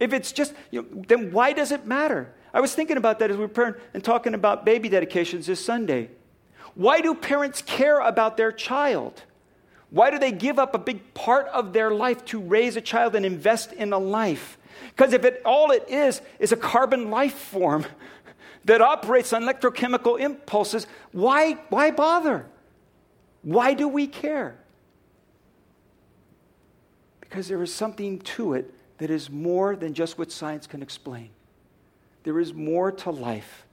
If 0.00 0.12
it's 0.12 0.32
just, 0.32 0.54
you 0.70 0.82
know, 0.82 1.04
then 1.08 1.32
why 1.32 1.52
does 1.52 1.72
it 1.72 1.86
matter? 1.86 2.32
I 2.52 2.60
was 2.60 2.74
thinking 2.74 2.96
about 2.96 3.18
that 3.18 3.30
as 3.30 3.36
we 3.36 3.42
were 3.42 3.48
praying 3.48 3.74
and 3.92 4.02
talking 4.02 4.34
about 4.34 4.64
baby 4.64 4.88
dedications 4.88 5.46
this 5.46 5.64
Sunday. 5.64 6.10
Why 6.74 7.00
do 7.00 7.14
parents 7.14 7.62
care 7.62 8.00
about 8.00 8.36
their 8.36 8.52
child? 8.52 9.22
Why 9.90 10.10
do 10.10 10.18
they 10.18 10.32
give 10.32 10.58
up 10.58 10.74
a 10.74 10.78
big 10.78 11.14
part 11.14 11.46
of 11.48 11.72
their 11.72 11.90
life 11.90 12.24
to 12.26 12.40
raise 12.40 12.76
a 12.76 12.80
child 12.80 13.14
and 13.14 13.24
invest 13.24 13.72
in 13.72 13.92
a 13.92 13.98
life? 13.98 14.58
Because 14.90 15.12
if 15.12 15.24
it, 15.24 15.42
all 15.44 15.70
it 15.70 15.88
is 15.88 16.20
is 16.38 16.52
a 16.52 16.56
carbon 16.56 17.10
life 17.10 17.34
form 17.34 17.84
that 18.64 18.80
operates 18.80 19.32
on 19.32 19.42
electrochemical 19.42 20.18
impulses, 20.18 20.86
why, 21.12 21.52
why 21.68 21.90
bother? 21.90 22.46
Why 23.42 23.74
do 23.74 23.86
we 23.88 24.06
care? 24.06 24.56
Because 27.20 27.48
there 27.48 27.62
is 27.62 27.72
something 27.72 28.18
to 28.20 28.54
it 28.54 28.72
that 28.98 29.10
is 29.10 29.30
more 29.30 29.76
than 29.76 29.94
just 29.94 30.18
what 30.18 30.32
science 30.32 30.66
can 30.66 30.82
explain. 30.82 31.30
There 32.24 32.40
is 32.40 32.52
more 32.52 32.90
to 32.90 33.10
life 33.10 33.66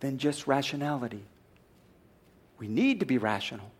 than 0.00 0.18
just 0.18 0.46
rationality. 0.46 1.22
We 2.58 2.68
need 2.68 3.00
to 3.00 3.06
be 3.06 3.18
rational. 3.18 3.70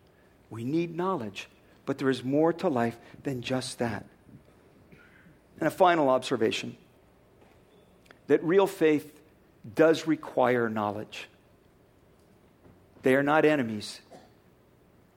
We 0.49 0.63
need 0.63 0.95
knowledge, 0.95 1.47
but 1.85 1.97
there 1.97 2.09
is 2.09 2.23
more 2.23 2.53
to 2.53 2.69
life 2.69 2.97
than 3.23 3.41
just 3.41 3.79
that. 3.79 4.05
And 5.59 5.67
a 5.67 5.71
final 5.71 6.09
observation 6.09 6.75
that 8.27 8.43
real 8.43 8.67
faith 8.67 9.19
does 9.75 10.07
require 10.07 10.69
knowledge. 10.69 11.27
They 13.03 13.15
are 13.15 13.23
not 13.23 13.45
enemies. 13.45 14.01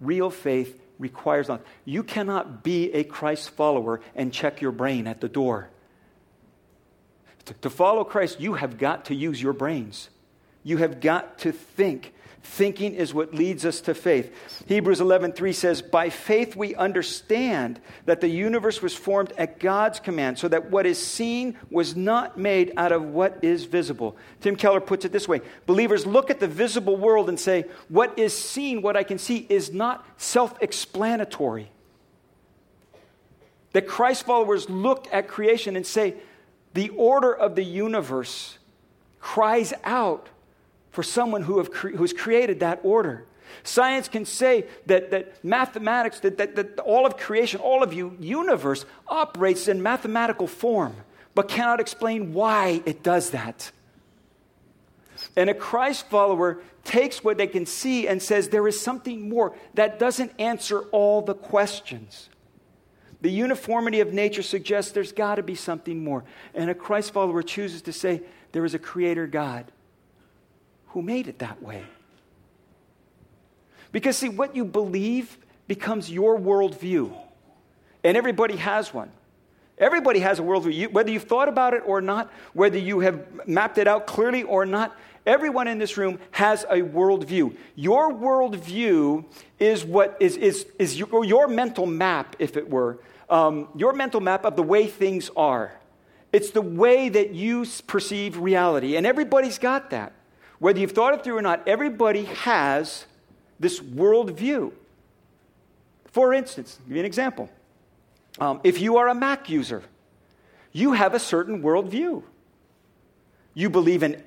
Real 0.00 0.30
faith 0.30 0.80
requires 0.98 1.48
knowledge. 1.48 1.64
You 1.84 2.02
cannot 2.02 2.62
be 2.62 2.92
a 2.92 3.04
Christ 3.04 3.50
follower 3.50 4.00
and 4.14 4.32
check 4.32 4.60
your 4.60 4.72
brain 4.72 5.06
at 5.06 5.20
the 5.20 5.28
door. 5.28 5.70
To, 7.60 7.70
follow 7.70 8.02
Christ, 8.02 8.40
you 8.40 8.54
have 8.54 8.76
got 8.76 9.04
to 9.06 9.14
use 9.14 9.40
your 9.40 9.52
brains. 9.52 10.10
You 10.66 10.78
have 10.78 11.00
got 11.00 11.38
to 11.38 11.52
think. 11.52 12.12
Thinking 12.42 12.94
is 12.94 13.14
what 13.14 13.32
leads 13.32 13.64
us 13.64 13.80
to 13.82 13.94
faith. 13.94 14.32
Hebrews 14.66 15.00
11:3 15.00 15.52
says, 15.52 15.80
"By 15.80 16.10
faith 16.10 16.56
we 16.56 16.74
understand 16.74 17.78
that 18.06 18.20
the 18.20 18.28
universe 18.28 18.82
was 18.82 18.92
formed 18.92 19.32
at 19.38 19.60
God's 19.60 20.00
command, 20.00 20.40
so 20.40 20.48
that 20.48 20.68
what 20.72 20.84
is 20.84 20.98
seen 20.98 21.56
was 21.70 21.94
not 21.94 22.36
made 22.36 22.72
out 22.76 22.90
of 22.90 23.04
what 23.04 23.38
is 23.42 23.64
visible." 23.66 24.16
Tim 24.40 24.56
Keller 24.56 24.80
puts 24.80 25.04
it 25.04 25.12
this 25.12 25.28
way: 25.28 25.40
Believers 25.66 26.04
look 26.04 26.30
at 26.30 26.40
the 26.40 26.48
visible 26.48 26.96
world 26.96 27.28
and 27.28 27.38
say, 27.38 27.66
"What 27.88 28.18
is 28.18 28.32
seen, 28.32 28.82
what 28.82 28.96
I 28.96 29.04
can 29.04 29.18
see 29.18 29.46
is 29.48 29.72
not 29.72 30.04
self-explanatory." 30.16 31.70
That 33.72 33.86
Christ 33.86 34.26
followers 34.26 34.68
look 34.68 35.06
at 35.12 35.28
creation 35.28 35.76
and 35.76 35.86
say, 35.86 36.16
"The 36.74 36.88
order 36.96 37.32
of 37.32 37.54
the 37.54 37.64
universe 37.64 38.58
cries 39.20 39.72
out 39.84 40.28
for 40.96 41.02
someone 41.02 41.42
who 41.42 41.58
have 41.58 41.70
cre- 41.70 41.90
who's 41.90 42.14
created 42.14 42.60
that 42.60 42.80
order. 42.82 43.26
Science 43.62 44.08
can 44.08 44.24
say 44.24 44.64
that, 44.86 45.10
that 45.10 45.44
mathematics, 45.44 46.20
that, 46.20 46.38
that, 46.38 46.56
that 46.56 46.78
all 46.78 47.04
of 47.04 47.18
creation, 47.18 47.60
all 47.60 47.82
of 47.82 47.92
you 47.92 48.16
universe 48.18 48.86
operates 49.06 49.68
in 49.68 49.82
mathematical 49.82 50.46
form, 50.46 50.96
but 51.34 51.48
cannot 51.48 51.80
explain 51.80 52.32
why 52.32 52.80
it 52.86 53.02
does 53.02 53.30
that. 53.30 53.70
And 55.36 55.50
a 55.50 55.54
Christ 55.54 56.08
follower 56.08 56.62
takes 56.82 57.22
what 57.22 57.36
they 57.36 57.46
can 57.46 57.66
see 57.66 58.08
and 58.08 58.22
says 58.22 58.48
there 58.48 58.66
is 58.66 58.80
something 58.80 59.28
more 59.28 59.54
that 59.74 59.98
doesn't 59.98 60.32
answer 60.38 60.80
all 60.92 61.20
the 61.20 61.34
questions. 61.34 62.30
The 63.20 63.30
uniformity 63.30 64.00
of 64.00 64.14
nature 64.14 64.42
suggests 64.42 64.92
there's 64.92 65.12
got 65.12 65.34
to 65.34 65.42
be 65.42 65.56
something 65.56 66.02
more. 66.02 66.24
And 66.54 66.70
a 66.70 66.74
Christ 66.74 67.12
follower 67.12 67.42
chooses 67.42 67.82
to 67.82 67.92
say 67.92 68.22
there 68.52 68.64
is 68.64 68.72
a 68.72 68.78
creator 68.78 69.26
God 69.26 69.70
who 70.96 71.02
made 71.02 71.28
it 71.28 71.40
that 71.40 71.62
way. 71.62 71.82
Because, 73.92 74.16
see, 74.16 74.30
what 74.30 74.56
you 74.56 74.64
believe 74.64 75.36
becomes 75.68 76.10
your 76.10 76.38
worldview. 76.38 77.14
And 78.02 78.16
everybody 78.16 78.56
has 78.56 78.94
one. 78.94 79.10
Everybody 79.76 80.20
has 80.20 80.38
a 80.38 80.42
worldview. 80.42 80.72
You, 80.72 80.88
whether 80.88 81.10
you've 81.10 81.24
thought 81.24 81.50
about 81.50 81.74
it 81.74 81.82
or 81.84 82.00
not, 82.00 82.32
whether 82.54 82.78
you 82.78 83.00
have 83.00 83.46
mapped 83.46 83.76
it 83.76 83.86
out 83.86 84.06
clearly 84.06 84.42
or 84.42 84.64
not, 84.64 84.96
everyone 85.26 85.68
in 85.68 85.76
this 85.76 85.98
room 85.98 86.18
has 86.30 86.64
a 86.70 86.80
worldview. 86.80 87.54
Your 87.74 88.10
worldview 88.10 89.26
is 89.58 89.84
what 89.84 90.16
is, 90.18 90.38
is, 90.38 90.66
is 90.78 90.98
your, 90.98 91.26
your 91.26 91.46
mental 91.46 91.84
map, 91.84 92.36
if 92.38 92.56
it 92.56 92.70
were, 92.70 93.00
um, 93.28 93.68
your 93.76 93.92
mental 93.92 94.22
map 94.22 94.46
of 94.46 94.56
the 94.56 94.62
way 94.62 94.86
things 94.86 95.30
are. 95.36 95.78
It's 96.32 96.52
the 96.52 96.62
way 96.62 97.10
that 97.10 97.34
you 97.34 97.66
perceive 97.86 98.38
reality. 98.38 98.96
And 98.96 99.06
everybody's 99.06 99.58
got 99.58 99.90
that. 99.90 100.14
Whether 100.58 100.80
you've 100.80 100.92
thought 100.92 101.14
it 101.14 101.24
through 101.24 101.36
or 101.36 101.42
not, 101.42 101.66
everybody 101.68 102.24
has 102.24 103.06
this 103.60 103.80
worldview. 103.80 104.72
For 106.06 106.32
instance, 106.32 106.78
give 106.86 106.96
you 106.96 107.00
an 107.00 107.06
example. 107.06 107.50
Um, 108.38 108.60
if 108.64 108.80
you 108.80 108.96
are 108.96 109.08
a 109.08 109.14
Mac 109.14 109.48
user, 109.48 109.82
you 110.72 110.92
have 110.92 111.14
a 111.14 111.18
certain 111.18 111.62
worldview. 111.62 112.22
You 113.54 113.70
believe 113.70 114.02
in 114.02 114.22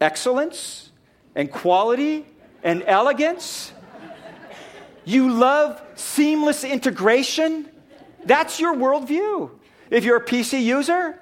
excellence 0.00 0.90
and 1.34 1.50
quality 1.50 2.26
and 2.62 2.82
elegance. 2.86 3.72
You 5.04 5.32
love 5.32 5.80
seamless 5.94 6.64
integration? 6.64 7.68
That's 8.24 8.60
your 8.60 8.74
worldview. 8.74 9.50
If 9.90 10.04
you're 10.04 10.18
a 10.18 10.24
PC 10.24 10.62
user, 10.62 11.18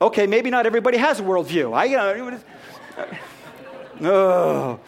okay, 0.00 0.26
maybe 0.26 0.50
not 0.50 0.66
everybody 0.66 0.98
has 0.98 1.20
a 1.20 1.22
worldview. 1.22 1.74
I, 1.74 1.84
you 1.84 1.96
know, 1.96 2.38
oh. 4.02 4.80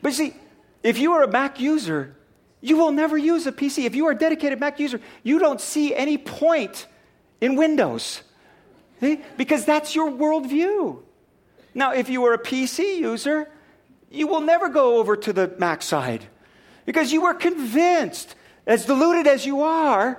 But 0.00 0.12
see, 0.12 0.34
if 0.82 0.98
you 0.98 1.12
are 1.12 1.22
a 1.22 1.28
Mac 1.28 1.60
user, 1.60 2.16
you 2.60 2.76
will 2.76 2.92
never 2.92 3.16
use 3.16 3.46
a 3.46 3.52
PC. 3.52 3.84
If 3.84 3.94
you 3.94 4.06
are 4.06 4.12
a 4.12 4.18
dedicated 4.18 4.60
Mac 4.60 4.80
user, 4.80 5.00
you 5.22 5.38
don't 5.38 5.60
see 5.60 5.94
any 5.94 6.18
point 6.18 6.86
in 7.40 7.56
Windows 7.56 8.22
see? 9.00 9.20
because 9.36 9.64
that's 9.64 9.94
your 9.94 10.10
worldview. 10.10 11.02
Now, 11.74 11.92
if 11.92 12.08
you 12.08 12.24
are 12.24 12.34
a 12.34 12.38
PC 12.38 12.98
user, 12.98 13.48
you 14.10 14.26
will 14.26 14.40
never 14.40 14.68
go 14.68 14.96
over 14.96 15.16
to 15.16 15.32
the 15.32 15.54
Mac 15.58 15.82
side 15.82 16.26
because 16.86 17.12
you 17.12 17.26
are 17.26 17.34
convinced, 17.34 18.34
as 18.66 18.86
deluded 18.86 19.26
as 19.26 19.44
you 19.44 19.62
are, 19.62 20.18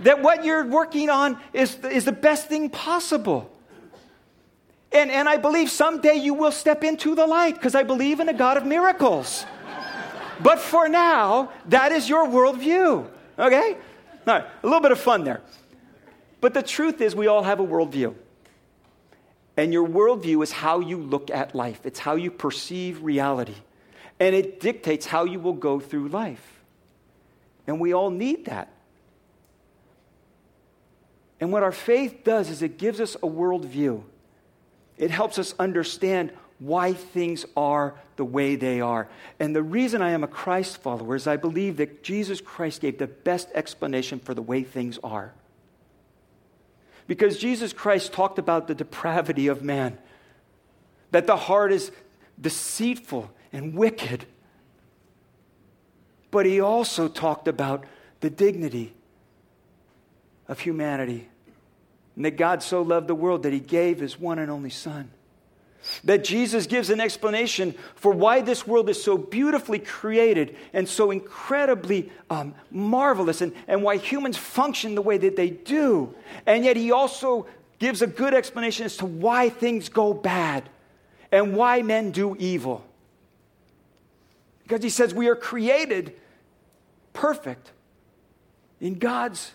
that 0.00 0.22
what 0.22 0.44
you're 0.44 0.66
working 0.66 1.10
on 1.10 1.38
is, 1.52 1.76
is 1.84 2.04
the 2.04 2.12
best 2.12 2.48
thing 2.48 2.70
possible. 2.70 3.50
And, 4.92 5.10
and 5.10 5.28
I 5.28 5.36
believe 5.36 5.70
someday 5.70 6.14
you 6.14 6.34
will 6.34 6.50
step 6.50 6.82
into 6.82 7.14
the 7.14 7.26
light 7.26 7.54
because 7.54 7.74
I 7.74 7.84
believe 7.84 8.18
in 8.20 8.28
a 8.28 8.34
God 8.34 8.56
of 8.56 8.66
miracles. 8.66 9.44
But 10.42 10.58
for 10.58 10.88
now, 10.88 11.52
that 11.66 11.92
is 11.92 12.08
your 12.08 12.26
worldview. 12.26 13.08
Okay? 13.38 13.76
All 14.26 14.34
right, 14.34 14.44
a 14.62 14.66
little 14.66 14.80
bit 14.80 14.92
of 14.92 15.00
fun 15.00 15.24
there. 15.24 15.42
But 16.40 16.54
the 16.54 16.62
truth 16.62 17.00
is, 17.00 17.14
we 17.14 17.26
all 17.26 17.42
have 17.42 17.60
a 17.60 17.66
worldview. 17.66 18.14
And 19.56 19.72
your 19.72 19.86
worldview 19.86 20.42
is 20.42 20.52
how 20.52 20.80
you 20.80 20.96
look 20.96 21.30
at 21.30 21.54
life, 21.54 21.80
it's 21.84 21.98
how 21.98 22.16
you 22.16 22.30
perceive 22.30 23.02
reality. 23.02 23.56
And 24.18 24.34
it 24.34 24.60
dictates 24.60 25.06
how 25.06 25.24
you 25.24 25.40
will 25.40 25.54
go 25.54 25.80
through 25.80 26.08
life. 26.08 26.60
And 27.66 27.80
we 27.80 27.94
all 27.94 28.10
need 28.10 28.46
that. 28.46 28.70
And 31.40 31.52
what 31.52 31.62
our 31.62 31.72
faith 31.72 32.22
does 32.22 32.50
is 32.50 32.62
it 32.62 32.76
gives 32.76 33.00
us 33.00 33.14
a 33.16 33.26
worldview. 33.26 34.02
It 35.00 35.10
helps 35.10 35.38
us 35.38 35.54
understand 35.58 36.30
why 36.58 36.92
things 36.92 37.46
are 37.56 37.94
the 38.16 38.24
way 38.24 38.54
they 38.54 38.82
are. 38.82 39.08
And 39.40 39.56
the 39.56 39.62
reason 39.62 40.02
I 40.02 40.10
am 40.10 40.22
a 40.22 40.28
Christ 40.28 40.76
follower 40.76 41.16
is 41.16 41.26
I 41.26 41.38
believe 41.38 41.78
that 41.78 42.02
Jesus 42.02 42.42
Christ 42.42 42.82
gave 42.82 42.98
the 42.98 43.06
best 43.06 43.48
explanation 43.54 44.18
for 44.18 44.34
the 44.34 44.42
way 44.42 44.62
things 44.62 44.98
are. 45.02 45.32
Because 47.06 47.38
Jesus 47.38 47.72
Christ 47.72 48.12
talked 48.12 48.38
about 48.38 48.68
the 48.68 48.74
depravity 48.74 49.46
of 49.46 49.62
man, 49.64 49.96
that 51.12 51.26
the 51.26 51.36
heart 51.36 51.72
is 51.72 51.90
deceitful 52.38 53.30
and 53.54 53.74
wicked. 53.74 54.26
But 56.30 56.44
he 56.44 56.60
also 56.60 57.08
talked 57.08 57.48
about 57.48 57.86
the 58.20 58.28
dignity 58.28 58.92
of 60.46 60.60
humanity, 60.60 61.29
and 62.16 62.24
that 62.24 62.36
God 62.36 62.62
so 62.62 62.82
loved 62.82 63.08
the 63.08 63.14
world 63.14 63.44
that 63.44 63.52
he 63.52 63.60
gave 63.60 64.00
his 64.00 64.18
one 64.18 64.38
and 64.38 64.50
only 64.50 64.70
Son 64.70 65.10
that 66.04 66.24
Jesus 66.24 66.66
gives 66.66 66.90
an 66.90 67.00
explanation 67.00 67.74
for 67.94 68.12
why 68.12 68.40
this 68.40 68.66
world 68.66 68.88
is 68.88 69.02
so 69.02 69.16
beautifully 69.16 69.78
created 69.78 70.56
and 70.72 70.88
so 70.88 71.10
incredibly 71.10 72.10
um, 72.28 72.54
marvelous, 72.70 73.40
and, 73.40 73.52
and 73.66 73.82
why 73.82 73.96
humans 73.96 74.36
function 74.36 74.94
the 74.94 75.02
way 75.02 75.18
that 75.18 75.36
they 75.36 75.50
do. 75.50 76.14
And 76.46 76.64
yet, 76.64 76.76
he 76.76 76.92
also 76.92 77.46
gives 77.78 78.02
a 78.02 78.06
good 78.06 78.34
explanation 78.34 78.84
as 78.86 78.98
to 78.98 79.06
why 79.06 79.48
things 79.48 79.88
go 79.88 80.12
bad 80.12 80.68
and 81.32 81.56
why 81.56 81.82
men 81.82 82.10
do 82.10 82.36
evil. 82.38 82.84
Because 84.62 84.82
he 84.82 84.90
says 84.90 85.14
we 85.14 85.28
are 85.28 85.36
created 85.36 86.14
perfect 87.12 87.72
in 88.80 88.98
God's 88.98 89.52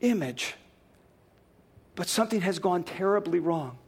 image, 0.00 0.54
but 1.96 2.08
something 2.08 2.40
has 2.40 2.58
gone 2.58 2.84
terribly 2.84 3.38
wrong. 3.38 3.78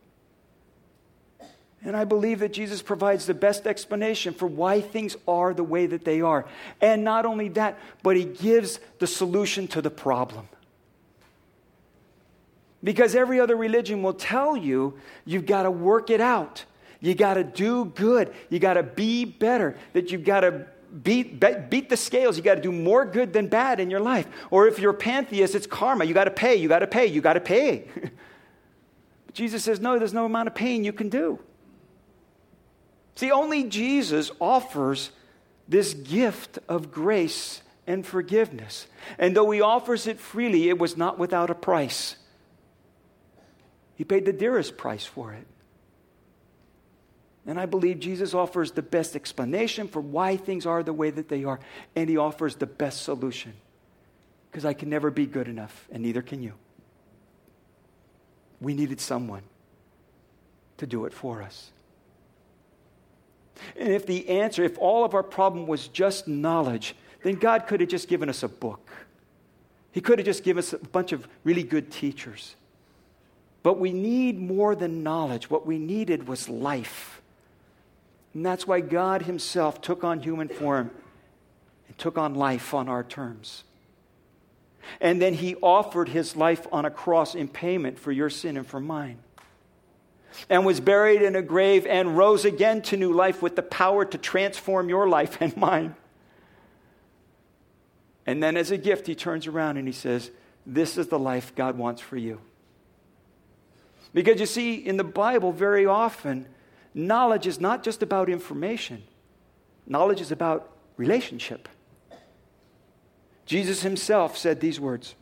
And 1.85 1.97
I 1.97 2.05
believe 2.05 2.41
that 2.41 2.53
Jesus 2.53 2.83
provides 2.83 3.27
the 3.27 3.35
best 3.35 3.67
explanation 3.67 4.35
for 4.35 4.47
why 4.47 4.81
things 4.81 5.17
are 5.29 5.55
the 5.55 5.63
way 5.63 5.87
that 5.87 6.05
they 6.05 6.21
are. 6.21 6.47
And 6.81 7.05
not 7.05 7.27
only 7.27 7.49
that, 7.51 7.79
but 8.03 8.17
he 8.17 8.25
gives 8.25 8.81
the 8.99 9.07
solution 9.07 9.69
to 9.69 9.81
the 9.81 9.91
problem. 9.91 10.49
Because 12.83 13.15
every 13.15 13.41
other 13.41 13.57
religion 13.57 14.03
will 14.03 14.15
tell 14.15 14.57
you 14.57 14.99
you've 15.25 15.47
got 15.47 15.63
to 15.63 15.71
work 15.71 16.11
it 16.11 16.21
out. 16.21 16.65
You 17.01 17.15
got 17.15 17.35
to 17.35 17.45
do 17.45 17.85
good. 17.85 18.33
You 18.49 18.59
got 18.59 18.75
to 18.75 18.83
be 18.83 19.25
better. 19.25 19.77
That 19.93 20.11
you've 20.11 20.25
got 20.25 20.41
to 20.41 20.67
beat, 21.03 21.41
beat 21.71 21.89
the 21.89 21.97
scales. 21.97 22.37
You 22.37 22.43
got 22.43 22.57
to 22.57 22.61
do 22.61 22.73
more 22.73 23.05
good 23.05 23.33
than 23.33 23.49
bad 23.49 23.81
in 23.81 23.91
your 23.91 24.01
life. 24.01 24.27
Or 24.51 24.67
if 24.67 24.79
you're 24.79 24.93
a 24.93 24.95
pantheist, 24.95 25.55
it's 25.55 25.67
karma. 25.67 26.05
You 26.05 26.15
got 26.15 26.25
to 26.25 26.31
pay, 26.31 26.57
you 26.57 26.69
got 26.69 26.81
to 26.81 26.87
pay, 26.87 27.07
you 27.07 27.21
got 27.21 27.35
to 27.35 27.41
pay. 27.41 27.89
Jesus 29.33 29.65
says, 29.65 29.81
no, 29.81 29.99
there's 29.99 30.15
no 30.15 30.25
amount 30.25 30.49
of 30.49 30.55
pain 30.55 30.85
you 30.85 30.93
can 30.93 31.09
do. 31.09 31.39
See, 33.17 33.31
only 33.31 33.65
Jesus 33.65 34.31
offers 34.41 35.11
this 35.69 35.95
gift 35.95 36.59
of 36.69 36.91
grace 36.91 37.63
and 37.87 38.07
forgiveness. 38.07 38.87
And 39.19 39.37
though 39.37 39.51
he 39.51 39.61
offers 39.61 40.07
it 40.07 40.19
freely, 40.19 40.69
it 40.69 40.79
was 40.79 40.97
not 40.97 41.19
without 41.19 41.51
a 41.51 41.55
price. 41.55 42.17
He 43.95 44.05
paid 44.05 44.27
the 44.27 44.33
dearest 44.33 44.77
price 44.77 45.05
for 45.05 45.33
it. 45.33 45.47
And 47.47 47.61
I 47.61 47.67
believe 47.67 48.01
Jesus 48.01 48.35
offers 48.35 48.73
the 48.73 48.83
best 48.83 49.15
explanation 49.15 49.87
for 49.87 50.01
why 50.01 50.37
things 50.37 50.67
are 50.67 50.83
the 50.83 50.93
way 50.93 51.11
that 51.11 51.29
they 51.29 51.45
are, 51.45 51.61
and 51.95 52.11
he 52.11 52.17
offers 52.17 52.57
the 52.57 52.67
best 52.67 53.03
solution. 53.03 53.53
Because 54.51 54.65
I 54.65 54.73
can 54.73 54.91
never 54.91 55.11
be 55.11 55.27
good 55.27 55.47
enough, 55.47 55.87
and 55.93 56.03
neither 56.03 56.23
can 56.23 56.43
you. 56.43 56.55
We 58.61 58.75
needed 58.75 59.01
someone 59.01 59.43
to 60.79 60.87
do 60.87 61.05
it 61.05 61.13
for 61.13 61.43
us. 61.43 61.71
And 63.79 63.93
if 63.93 64.07
the 64.07 64.29
answer, 64.29 64.65
if 64.65 64.77
all 64.79 65.05
of 65.05 65.15
our 65.15 65.23
problem 65.23 65.67
was 65.67 65.89
just 65.89 66.27
knowledge, 66.27 66.97
then 67.23 67.37
God 67.37 67.67
could 67.67 67.81
have 67.81 67.89
just 67.89 68.09
given 68.09 68.29
us 68.29 68.43
a 68.43 68.49
book. 68.49 68.91
He 69.93 70.01
could 70.01 70.19
have 70.19 70.27
just 70.27 70.43
given 70.43 70.59
us 70.59 70.73
a 70.73 70.79
bunch 70.79 71.13
of 71.13 71.27
really 71.45 71.63
good 71.63 71.91
teachers. 71.91 72.55
But 73.63 73.79
we 73.79 73.93
need 73.93 74.39
more 74.39 74.75
than 74.75 75.03
knowledge. 75.03 75.49
What 75.49 75.67
we 75.67 75.79
needed 75.79 76.29
was 76.29 76.49
life. 76.49 77.16
And 78.37 78.45
that's 78.45 78.67
why 78.67 78.83
God 78.83 79.23
Himself 79.23 79.81
took 79.81 80.05
on 80.05 80.21
human 80.21 80.49
form 80.49 80.91
and 81.89 81.97
took 81.97 82.19
on 82.19 82.35
life 82.35 82.75
on 82.75 82.87
our 82.87 83.03
terms. 83.03 83.65
And 85.01 85.23
then 85.23 85.33
He 85.33 85.55
offered 85.63 86.11
His 86.11 86.37
life 86.37 86.67
on 86.71 86.85
a 86.85 86.91
cross 86.91 87.35
in 87.35 87.49
payment 87.49 87.99
for 87.99 88.13
your 88.13 88.29
sin 88.29 88.59
and 88.59 88.67
for 88.67 88.79
mine 88.79 89.21
and 90.51 90.67
was 90.67 90.81
buried 90.81 91.23
in 91.23 91.35
a 91.35 91.41
grave 91.41 91.87
and 91.87 92.15
rose 92.15 92.45
again 92.45 92.83
to 92.83 92.99
new 92.99 93.11
life 93.11 93.41
with 93.41 93.57
the 93.57 93.63
power 93.63 94.05
to 94.05 94.19
transform 94.19 94.91
your 94.91 95.09
life 95.09 95.39
and 95.41 95.57
mine. 95.57 95.97
And 98.27 98.43
then, 98.43 98.59
as 98.59 98.71
a 98.71 98.77
gift, 98.77 99.07
he 99.07 99.15
turns 99.15 99.47
around 99.47 99.79
and 99.79 99.89
he 99.89 99.95
says, 99.95 100.31
This 100.67 100.99
is 100.99 101.07
the 101.07 101.19
life 101.19 101.55
God 101.55 101.79
wants 101.79 102.03
for 102.03 102.19
you. 102.19 102.43
Because 104.13 104.41
you 104.41 104.45
see, 104.47 104.75
in 104.75 104.99
the 104.99 105.05
Bible, 105.05 105.53
very 105.53 105.87
often, 105.87 106.49
knowledge 106.97 107.47
is 107.47 107.61
not 107.61 107.85
just 107.85 108.03
about 108.03 108.29
information, 108.29 109.05
knowledge 109.87 110.21
is 110.21 110.33
about 110.33 110.73
relationship. 110.97 111.69
Jesus 113.45 113.83
himself 113.83 114.37
said 114.37 114.61
these 114.61 114.81
words 114.81 115.15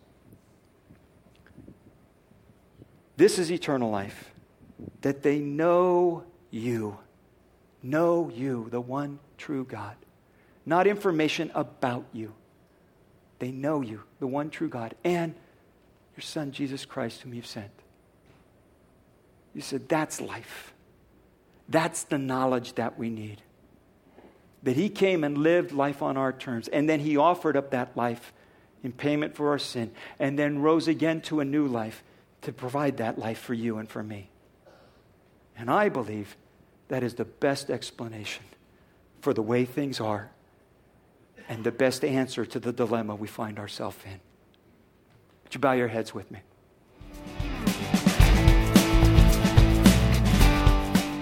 This 3.18 3.38
is 3.38 3.52
eternal 3.52 3.90
life 3.90 4.30
that 5.02 5.22
they 5.22 5.38
know 5.40 6.24
you. 6.50 6.96
Know 7.82 8.30
you, 8.34 8.68
the 8.70 8.80
one 8.80 9.18
true 9.37 9.64
God. 9.64 9.96
Not 10.64 10.87
information 10.87 11.50
about 11.54 12.06
you. 12.14 12.32
They 13.38 13.50
know 13.50 13.82
you, 13.82 14.04
the 14.20 14.26
one 14.26 14.48
true 14.48 14.68
God, 14.68 14.94
and 15.04 15.34
your 16.16 16.22
Son, 16.22 16.50
Jesus 16.50 16.87
Christ, 16.87 17.20
whom 17.20 17.34
you've 17.34 17.46
sent. 17.46 17.70
You 19.54 19.60
said, 19.60 19.88
that's 19.88 20.20
life. 20.20 20.73
That's 21.68 22.05
the 22.05 22.18
knowledge 22.18 22.74
that 22.74 22.98
we 22.98 23.11
need. 23.11 23.42
That 24.62 24.77
He 24.77 24.88
came 24.88 25.24
and 25.24 25.38
lived 25.38 25.72
life 25.72 26.03
on 26.03 26.16
our 26.16 26.33
terms, 26.33 26.68
and 26.68 26.88
then 26.88 27.00
He 27.00 27.16
offered 27.16 27.57
up 27.57 27.70
that 27.70 27.96
life 27.96 28.33
in 28.83 28.92
payment 28.92 29.35
for 29.35 29.48
our 29.48 29.59
sin, 29.59 29.90
and 30.18 30.38
then 30.38 30.61
rose 30.61 30.88
again 30.88 31.20
to 31.22 31.40
a 31.40 31.44
new 31.44 31.66
life 31.66 32.03
to 32.42 32.53
provide 32.53 32.98
that 32.98 33.18
life 33.18 33.38
for 33.38 33.55
you 33.55 33.79
and 33.79 33.88
for 33.88 34.03
me. 34.03 34.29
And 35.57 35.70
I 35.70 35.88
believe 35.88 36.37
that 36.88 37.03
is 37.03 37.14
the 37.14 37.24
best 37.24 37.70
explanation 37.70 38.44
for 39.20 39.33
the 39.33 39.42
way 39.42 39.64
things 39.64 40.00
are 40.00 40.31
and 41.48 41.64
the 41.64 41.72
best 41.72 42.05
answer 42.05 42.44
to 42.44 42.61
the 42.61 42.72
dilemma 42.72 43.14
we 43.14 43.29
find 43.29 43.59
ourselves 43.59 43.96
in. 44.05 44.20
Would 45.44 45.55
you 45.55 45.61
bow 45.61 45.72
your 45.72 45.88
heads 45.88 46.14
with 46.14 46.31
me? 46.31 46.40